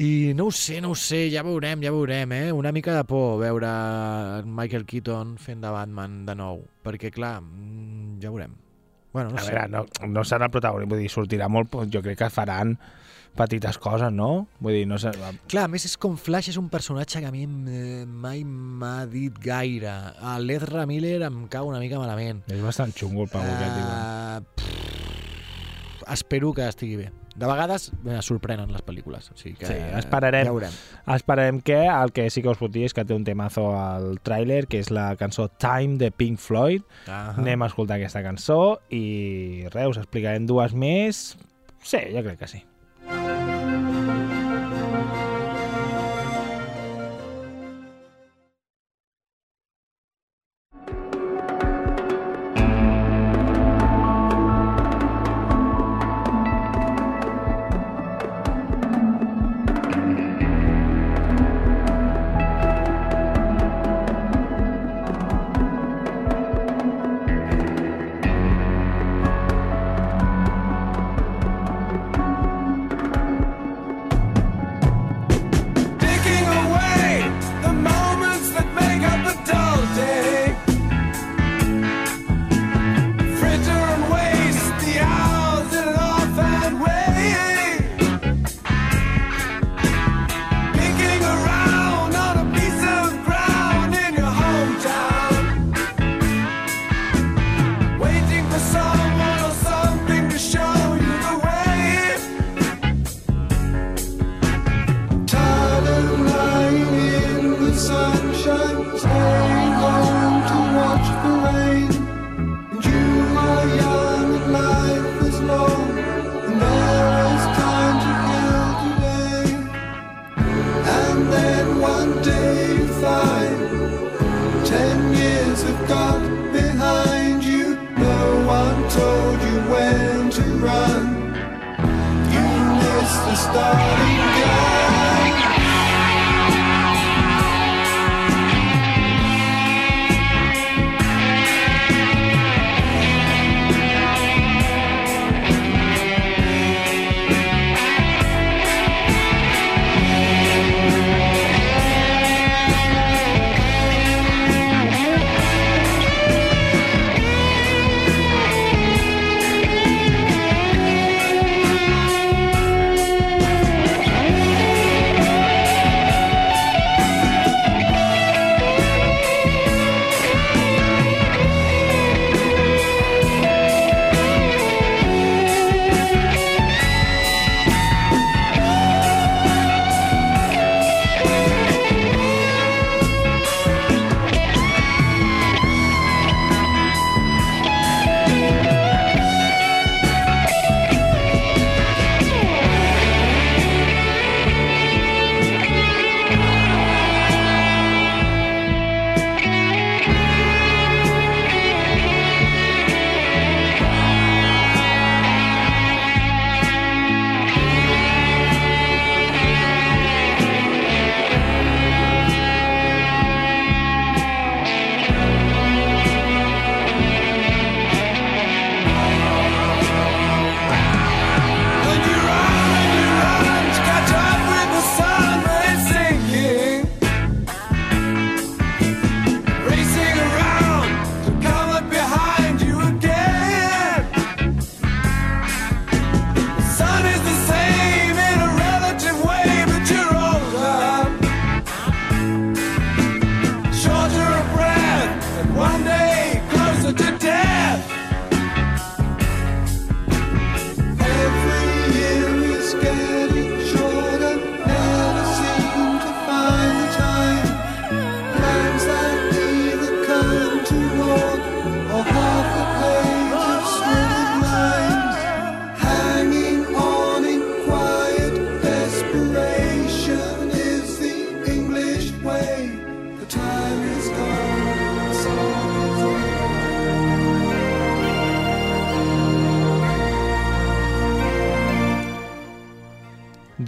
[0.00, 2.52] i no ho sé, no ho sé, ja veurem, ja veurem, eh?
[2.52, 3.68] Una mica de por veure
[4.46, 8.56] Michael Keaton fent de Batman de nou, perquè clar, mm, ja veurem.
[9.12, 9.52] Bueno, no A sé.
[9.52, 12.78] veure, no, no serà el protagonista, vull dir, sortirà molt, però jo crec que faran
[13.36, 14.46] petites coses, no?
[14.60, 15.12] Vull dir, no sé...
[15.48, 19.04] Clar, a més és com Flash és un personatge que a mi eh, mai m'ha
[19.12, 19.92] dit gaire.
[20.40, 22.42] L'Ezra Miller em cau una mica malament.
[22.52, 23.92] És bastant xungo el pavo aquest, diuen.
[23.92, 27.10] Uh, pff, espero que estigui bé.
[27.36, 29.30] De vegades me sorprenen les pel·lícules.
[29.32, 30.44] O sigui que, Sí, esperarem.
[30.46, 30.74] Ja veurem.
[31.14, 34.18] Esperarem que el que sí que us puc dir és que té un temazo al
[34.24, 36.82] tràiler, que és la cançó Time de Pink Floyd.
[37.06, 41.22] Ah Anem a escoltar aquesta cançó i res, us explicarem dues més.
[41.82, 42.62] Sí, jo crec que sí.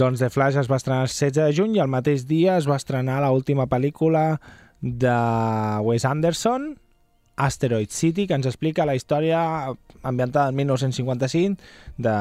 [0.05, 2.66] Doncs The Flash es va estrenar el 16 de juny i el mateix dia es
[2.68, 4.36] va estrenar la última pel·lícula
[4.84, 5.14] de
[5.80, 6.74] Wes Anderson,
[7.36, 9.40] Asteroid City, que ens explica la història
[10.02, 11.57] ambientada en 1955
[12.05, 12.16] de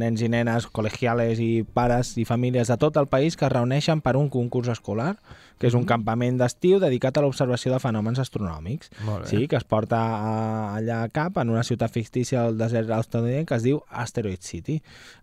[0.00, 4.02] nens i nenes, col·legiales i pares i famílies de tot el país que es reuneixen
[4.02, 5.14] per un concurs escolar,
[5.58, 8.90] que és un campament d'estiu dedicat a l'observació de fenòmens astronòmics.
[9.30, 10.32] Sí, que es porta a,
[10.78, 14.80] allà a cap, en una ciutat fictícia del desert australià que es diu Asteroid City.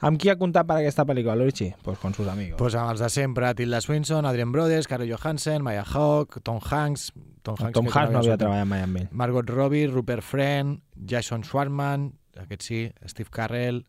[0.08, 1.72] Amb qui ha comptat per aquesta pel·lícula, Luigi?
[1.84, 2.58] Pues con sus amigos.
[2.62, 7.12] Pues amb els de sempre, Tilda Swinson, Adrian Brothers, Caro Johansen, Maya Hawke, Tom Hanks...
[7.42, 9.08] Tom Hanks, Tom Hanks no havia treballat mai amb ell.
[9.18, 10.78] Margot Robbie, Rupert Friend,
[11.10, 13.82] Jason Schwartzman, aquest sí, Steve Carell,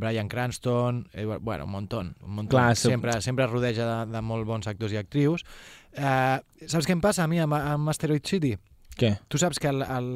[0.00, 2.58] Brian Cranston, Edward, bueno, un montón, un montón.
[2.58, 5.44] Clar, sempre, sempre rodeja de, de molt bons actors i actrius.
[5.92, 8.56] Eh, saps què em passa a mi amb, amb Asteroid City?
[9.00, 9.16] Què?
[9.32, 10.08] Tu saps que el, el,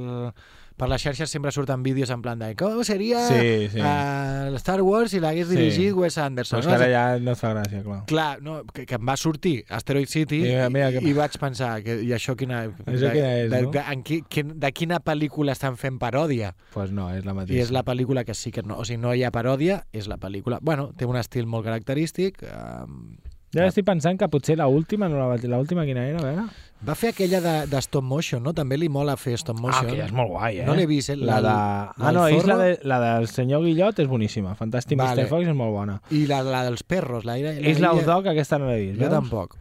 [0.77, 3.79] per les xarxes sempre surten vídeos en plan de com seria Sí, sí.
[3.81, 5.57] eh, el Star Wars si l'hagués Sí.
[5.57, 6.59] dirigit Wes Anderson.
[6.61, 8.01] Però és que ara ja no et fa gràcia, clar.
[8.11, 11.39] Clar, no, que, que em va sortir Asteroid City I mira, i, que- i vaig
[11.41, 12.65] pensar, que, i això quina...
[12.67, 13.71] Això quina és, de, no?
[13.79, 16.53] de, en qui, quin, de quina pel·lícula estan fent paròdia?
[16.75, 17.63] Pues no, és la I mateixa.
[17.63, 18.77] és la pel·lícula que sí que no...
[18.83, 20.59] O sigui, no hi ha paròdia, és la pel·lícula...
[20.61, 22.43] Bueno, té un estil molt característic.
[22.51, 23.15] Um,
[23.55, 26.23] Jo estic pensant que potser la última, no la, vaig- la última quina era, a
[26.27, 26.45] veure?
[26.85, 28.53] va fer aquella de, de stop motion, no?
[28.53, 29.87] També li mola fer stop Ah, motion.
[29.89, 30.67] que ja és molt guai, eh?
[30.67, 31.17] No l'he vist, eh?
[31.17, 31.49] La de...
[31.49, 34.53] la Ah, no, és la, de, la del senyor Guillot, és boníssima.
[34.59, 35.23] Fantàstic Vale.
[35.25, 35.31] Mr.
[35.31, 36.01] Fox és molt bona.
[36.13, 37.25] I la, la dels perros.
[37.25, 39.15] La, la, És l'Audoc, aquesta no l'he vist, Jo veus?
[39.17, 39.57] tampoc.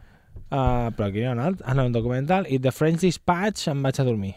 [0.54, 1.64] Uh, però aquí hi ha un altre.
[1.66, 2.44] Ah, no, un documental.
[2.52, 4.34] I The French Dispatch em vaig a dormir.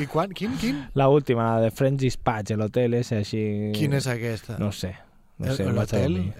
[0.00, 0.32] I quan?
[0.32, 0.56] Quin?
[0.58, 0.80] Quin?
[0.94, 3.44] La última, la de French Dispatch, l'hotel és així...
[3.76, 4.56] Quin és aquesta?
[4.58, 4.94] No sé.
[5.40, 5.68] No sé.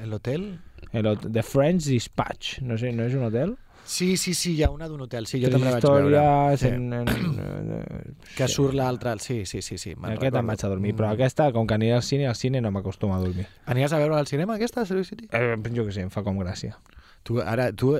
[0.08, 0.58] L'hotel?
[0.92, 2.60] El The French Dispatch.
[2.62, 3.56] No sé, no és un hotel?
[3.90, 5.26] Sí, sí, sí, hi ha una d'un hotel.
[5.26, 6.56] Sí, jo també la vaig veure.
[6.60, 6.68] Sí.
[6.68, 9.16] En, en, en, Que surt l'altre...
[9.18, 9.78] Sí, sí, sí.
[9.78, 10.38] sí me'n Aquest recordo.
[10.44, 11.16] em vaig a dormir, però Mm.
[11.16, 13.46] aquesta, com que aniré al cine, al cine no m'acostuma a dormir.
[13.66, 15.26] Anies a veure al cinema, aquesta, Serious City?
[15.32, 16.76] Eh, jo què sé, em fa com gràcia.
[17.22, 17.92] Tu, ara, tu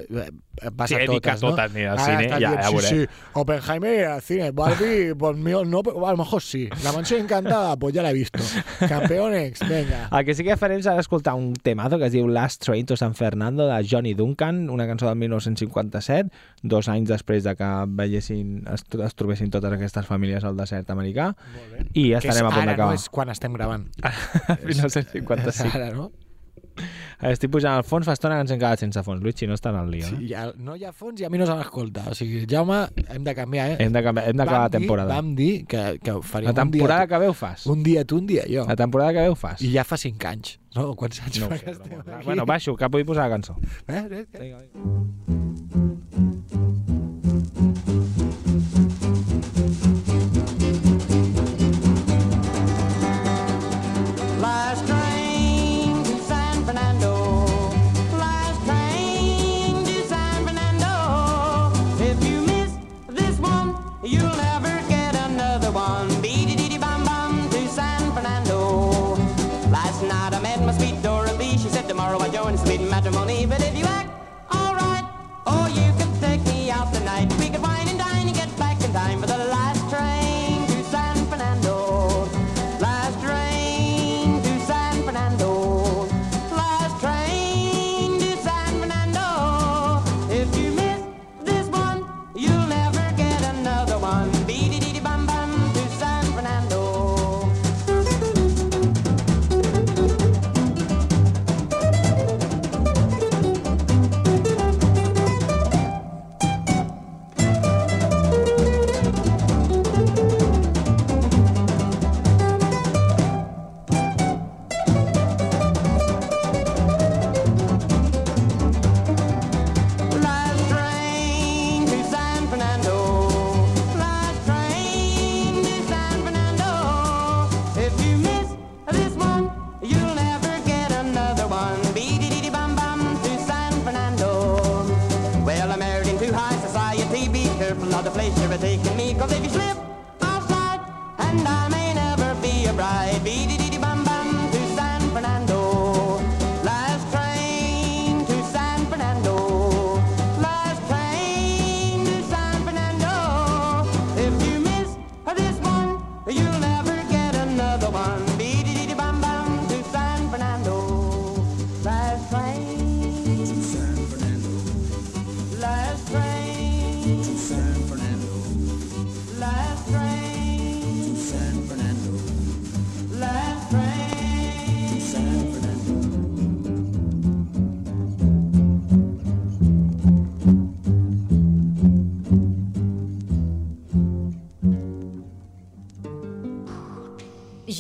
[0.73, 1.51] vas Sí, a totes, no?
[1.51, 2.89] totes aniré al Ara cine, ja- dient, ja sí, veuré.
[2.89, 6.71] sí, Oppenheimer al cine, Barbie, pues mío, no, pero a lo mejor sí.
[6.83, 8.41] La mansión encantada, pues ya la he visto.
[8.89, 10.09] Campeones, venga.
[10.11, 12.97] El que sí que farem serà escoltar un temazo que es diu Last Train to
[12.97, 16.31] San Fernando de Johnny Duncan, una cançó del 1957,
[16.63, 21.35] dos anys després de que veiessin, es, es trobessin totes aquestes famílies al desert americà,
[21.93, 22.95] i ja estarem a punt ara, no d'acabar.
[22.97, 23.85] és quan estem gravant.
[24.65, 25.77] 1955.
[25.77, 26.11] Ara, no?
[27.21, 29.21] Estic pujant al fons, fa estona que ens hem quedat sense fons.
[29.21, 30.07] Luigi, no està en el lío.
[30.09, 30.29] Sí, eh?
[30.31, 32.07] ja, no hi ha fons i a mi no se m'escolta.
[32.09, 32.79] O sigui, Jaume,
[33.13, 33.77] hem de canviar, eh?
[33.85, 35.15] Hem d'acabar hem d'acabar la Vam dir- temporada.
[35.19, 37.67] Vam dir que, que faríem La temporada un dia, que ve ho fas.
[37.67, 38.65] un dia tu, un dia jo.
[38.67, 39.61] La temporada que ve ho fas.
[39.61, 40.57] I ja fa cinc anys.
[40.75, 40.95] No?
[40.97, 42.25] Quants anys No fa sé, que estem aquí?
[42.25, 43.55] Bueno, baixo, que vull posar la cançó.
[43.87, 44.39] Eh, eh, eh.
[44.41, 44.81] Vinga, vinga.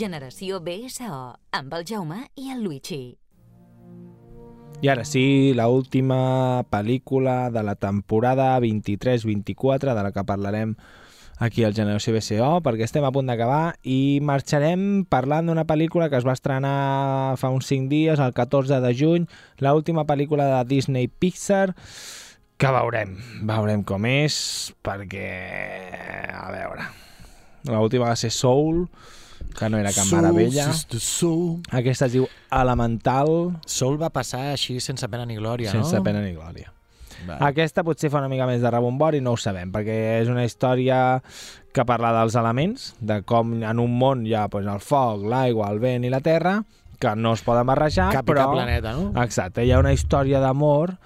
[0.00, 1.16] Generació BSO,
[1.52, 3.18] amb el Jaume i el Luigi.
[4.80, 10.72] I ara sí, la última pel·lícula de la temporada 23-24 de la que parlarem
[11.36, 16.16] aquí al Generació BCO, perquè estem a punt d'acabar i marxarem parlant d'una pel·lícula que
[16.16, 19.28] es va estrenar fa uns 5 dies, el 14 de juny,
[19.60, 21.74] la última pel·lícula de Disney Pixar,
[22.56, 24.40] que veurem, veurem com és,
[24.80, 25.30] perquè,
[26.32, 26.88] a veure,
[27.68, 28.86] l'última va ser Soul,
[29.56, 30.68] que no era cap meravella.
[30.74, 31.60] Soul.
[31.70, 35.82] Aquesta es diu Elemental, Soul va passar així sense pena ni glòria, no?
[35.84, 36.72] sense pena ni glòria.
[37.28, 37.36] Va.
[37.50, 41.20] Aquesta potser fa una mica més de rebombori, no ho sabem, perquè és una història
[41.74, 45.68] que parla dels elements, de com en un món hi ha doncs, el foc, l'aigua,
[45.70, 46.60] el vent i la terra,
[47.00, 48.48] que no es poden barrejar, Cap i però...
[48.48, 49.10] cap planeta, no?
[49.22, 50.96] Exacte, hi ha una història d'amor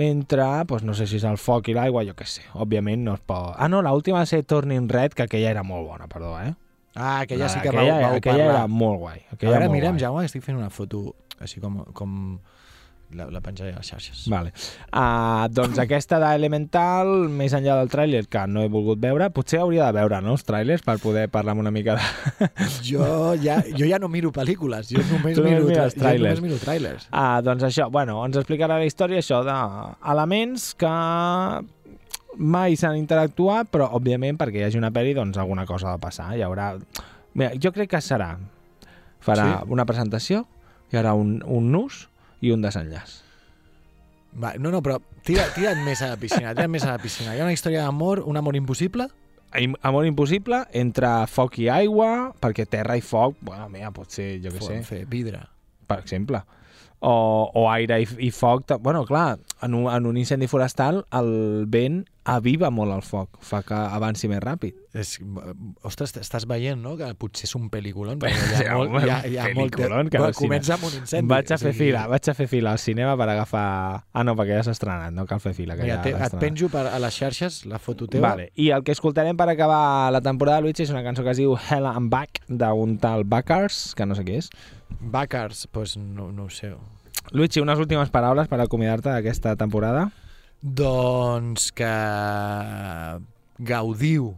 [0.00, 3.14] entre, doncs, no sé si és el foc i l'aigua, jo què sé, òbviament no
[3.18, 3.54] es pot...
[3.56, 6.54] Ah, no, l'última va ser Turning Red, que aquella era molt bona, perdó, eh?
[6.94, 8.54] Ah, aquella sí que aquella, vau, vau aquella parlar.
[8.56, 9.20] era molt guai.
[9.32, 10.04] Aquella molt mira'm, guai.
[10.06, 12.16] Jaume, estic fent una foto així com, com
[13.14, 14.24] la, la penjaré a les xarxes.
[14.30, 14.50] Vale.
[14.92, 19.86] Uh, doncs aquesta d'Elemental, més enllà del tràiler, que no he volgut veure, potser hauria
[19.88, 22.50] de veure no, els tràilers per poder parlar amb una mica de...
[22.90, 26.42] Jo ja, jo ja no miro pel·lícules, jo només Tu miro, mires tra- jo només
[26.44, 27.08] miro trailers.
[27.10, 30.94] Uh, doncs això, bueno, ens explicarà la història això d'elements que
[32.38, 36.02] mai s'han interactuat, però òbviament perquè hi hagi una pel·li, doncs alguna cosa ha de
[36.02, 36.30] passar.
[36.36, 36.72] Hi haurà...
[37.34, 38.36] Mira, jo crec que serà...
[39.20, 39.72] Farà Sí?
[39.74, 40.46] una presentació,
[40.90, 42.06] hi haurà un, un nus
[42.40, 43.18] i un desenllaç.
[44.40, 47.34] Va, no, no, però tira, tira't més a la piscina, tira't més a la piscina.
[47.34, 49.08] Hi ha una història d'amor, un amor impossible?
[49.58, 54.36] Im- Amor impossible entre foc i aigua, perquè terra i foc, bueno, mira, pot ser,
[54.44, 55.40] jo què sé, Fer, vidre.
[55.90, 56.40] per exemple.
[57.00, 58.70] O, o aire i, i foc.
[58.80, 63.62] Bueno, clar, en un, en un incendi forestal el vent aviva molt el foc, fa
[63.64, 64.76] que avanci més ràpid.
[64.92, 65.14] És,
[65.86, 69.12] ostres, estàs veient, no?, que potser és un pel·lículon, perquè hi ha, molt, home, hi
[69.12, 69.72] ha, hi ha molt...
[69.76, 70.36] pel·lículon, que cine.
[70.36, 71.30] comença amb un incendi.
[71.30, 73.64] Vaig a fer sigui, fila, vaig a fer fila al cinema per agafar...
[74.12, 75.78] Ah, no, perquè ja s'ha estrenat, no cal fer fila.
[75.78, 78.34] Que Mira, ja te, et penjo per, a les xarxes la foto teva.
[78.34, 78.50] Vale.
[78.60, 81.40] I el que escoltarem per acabar la temporada de Luigi és una cançó que es
[81.40, 84.50] diu Hell and Back d'un tal Backers, que no sé qui és.
[85.00, 86.74] Bacars, pues no, no ho sé.
[87.32, 90.08] Luigi, unes últimes paraules per acomiadar-te d'aquesta temporada.
[90.60, 91.90] Doncs que
[93.58, 94.34] gaudiu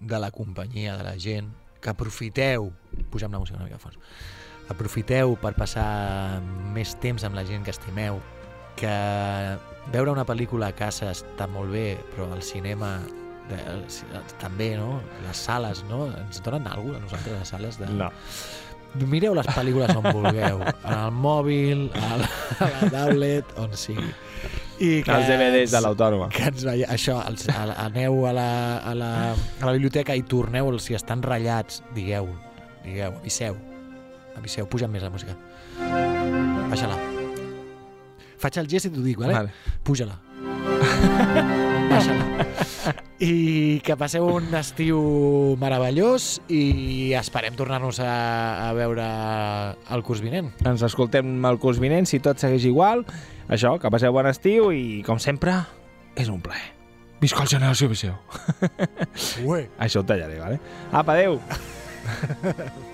[0.00, 1.48] de la companyia de la gent,
[1.80, 2.70] que aprofiteu,
[3.10, 3.96] pugem la música una mica fort,
[4.68, 6.40] aprofiteu per passar
[6.76, 8.20] més temps amb la gent que estimeu,
[8.76, 8.92] que
[9.92, 12.98] veure una pel·lícula a casa està molt bé, però al cinema
[13.48, 13.58] de,
[14.40, 14.98] també, no?
[15.24, 16.06] Les sales, no?
[16.12, 17.88] Ens donen alguna a nosaltres, les sales de...
[17.92, 18.10] No.
[18.94, 22.28] Mireu les pel·lícules on vulgueu, en el mòbil, a la,
[22.62, 24.06] a la tablet, on sigui.
[24.82, 26.28] I Els DVDs de l'Autònoma.
[26.34, 30.22] que ens veia, això, els, a, aneu a la, a, la, a la biblioteca i
[30.26, 32.30] torneu, si estan ratllats, digueu,
[32.84, 33.58] digueu, aviseu,
[34.36, 35.36] aviseu, puja més la música.
[36.70, 36.98] Baixa-la.
[38.44, 39.34] Faig el gest i t'ho dic, vale?
[39.42, 39.54] Vale.
[39.86, 40.18] Puja-la.
[41.90, 42.94] Baixa-la.
[43.24, 44.98] I que passeu un estiu
[45.60, 49.06] meravellós i esperem tornar-nos a, a veure
[49.94, 50.50] el curs vinent.
[50.66, 53.04] Ens escoltem el curs vinent, si tot segueix igual.
[53.48, 55.60] Això, que passeu bon estiu i, com sempre,
[56.18, 56.72] és un plaer.
[57.22, 58.18] Visca el generació Viseu.
[59.46, 59.68] Ué.
[59.80, 60.60] Això ho tallaré, vale?
[60.92, 61.40] Apa, adeu!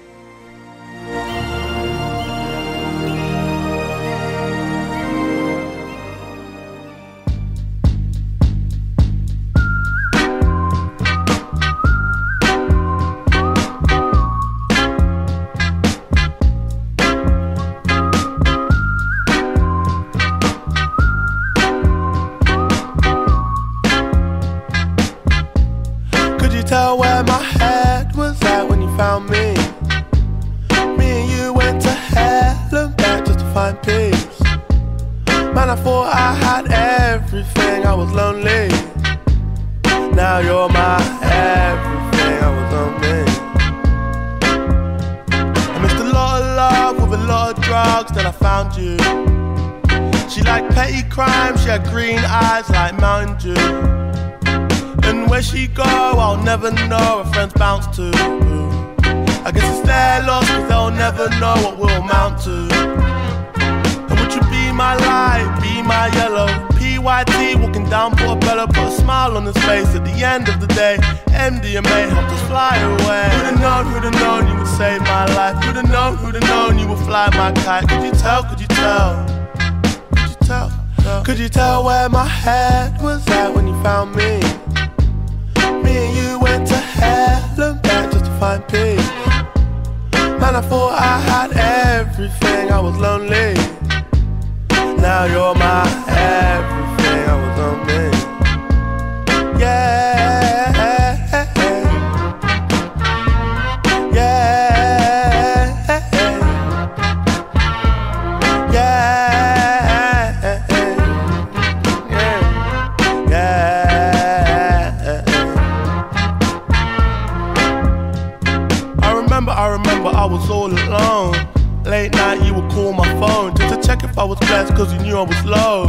[124.51, 125.87] cause you knew I was low.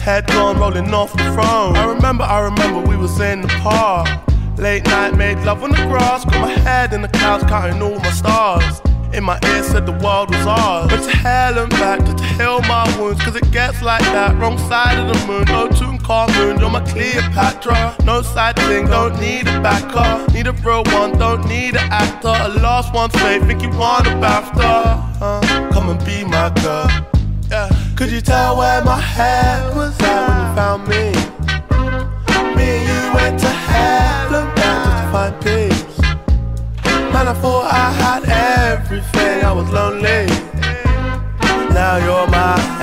[0.00, 1.76] Head gone rolling off the throne.
[1.76, 4.08] I remember, I remember we was in the park.
[4.56, 6.24] Late night, made love on the grass.
[6.24, 8.80] Got my head in the clouds, counting all my stars.
[9.12, 10.90] In my ear said the world was ours.
[10.90, 14.38] But to hell and back, to heal my wounds, cause it gets like that.
[14.38, 17.96] Wrong side of the moon, no tune car moon, you're my Cleopatra.
[18.04, 20.32] No side thing, don't need a backer.
[20.32, 22.28] Need a real one, don't need an actor.
[22.28, 25.20] A lost one's faith, think you want a BAFTA.
[25.20, 27.17] Uh, come and be my girl.
[27.98, 31.10] Could you tell where my head was at when you found me?
[32.54, 35.98] Me and you went to hell and back just to find peace.
[37.12, 38.22] Man, I thought I had
[38.70, 40.26] everything, I was lonely.
[41.74, 42.78] Now you're my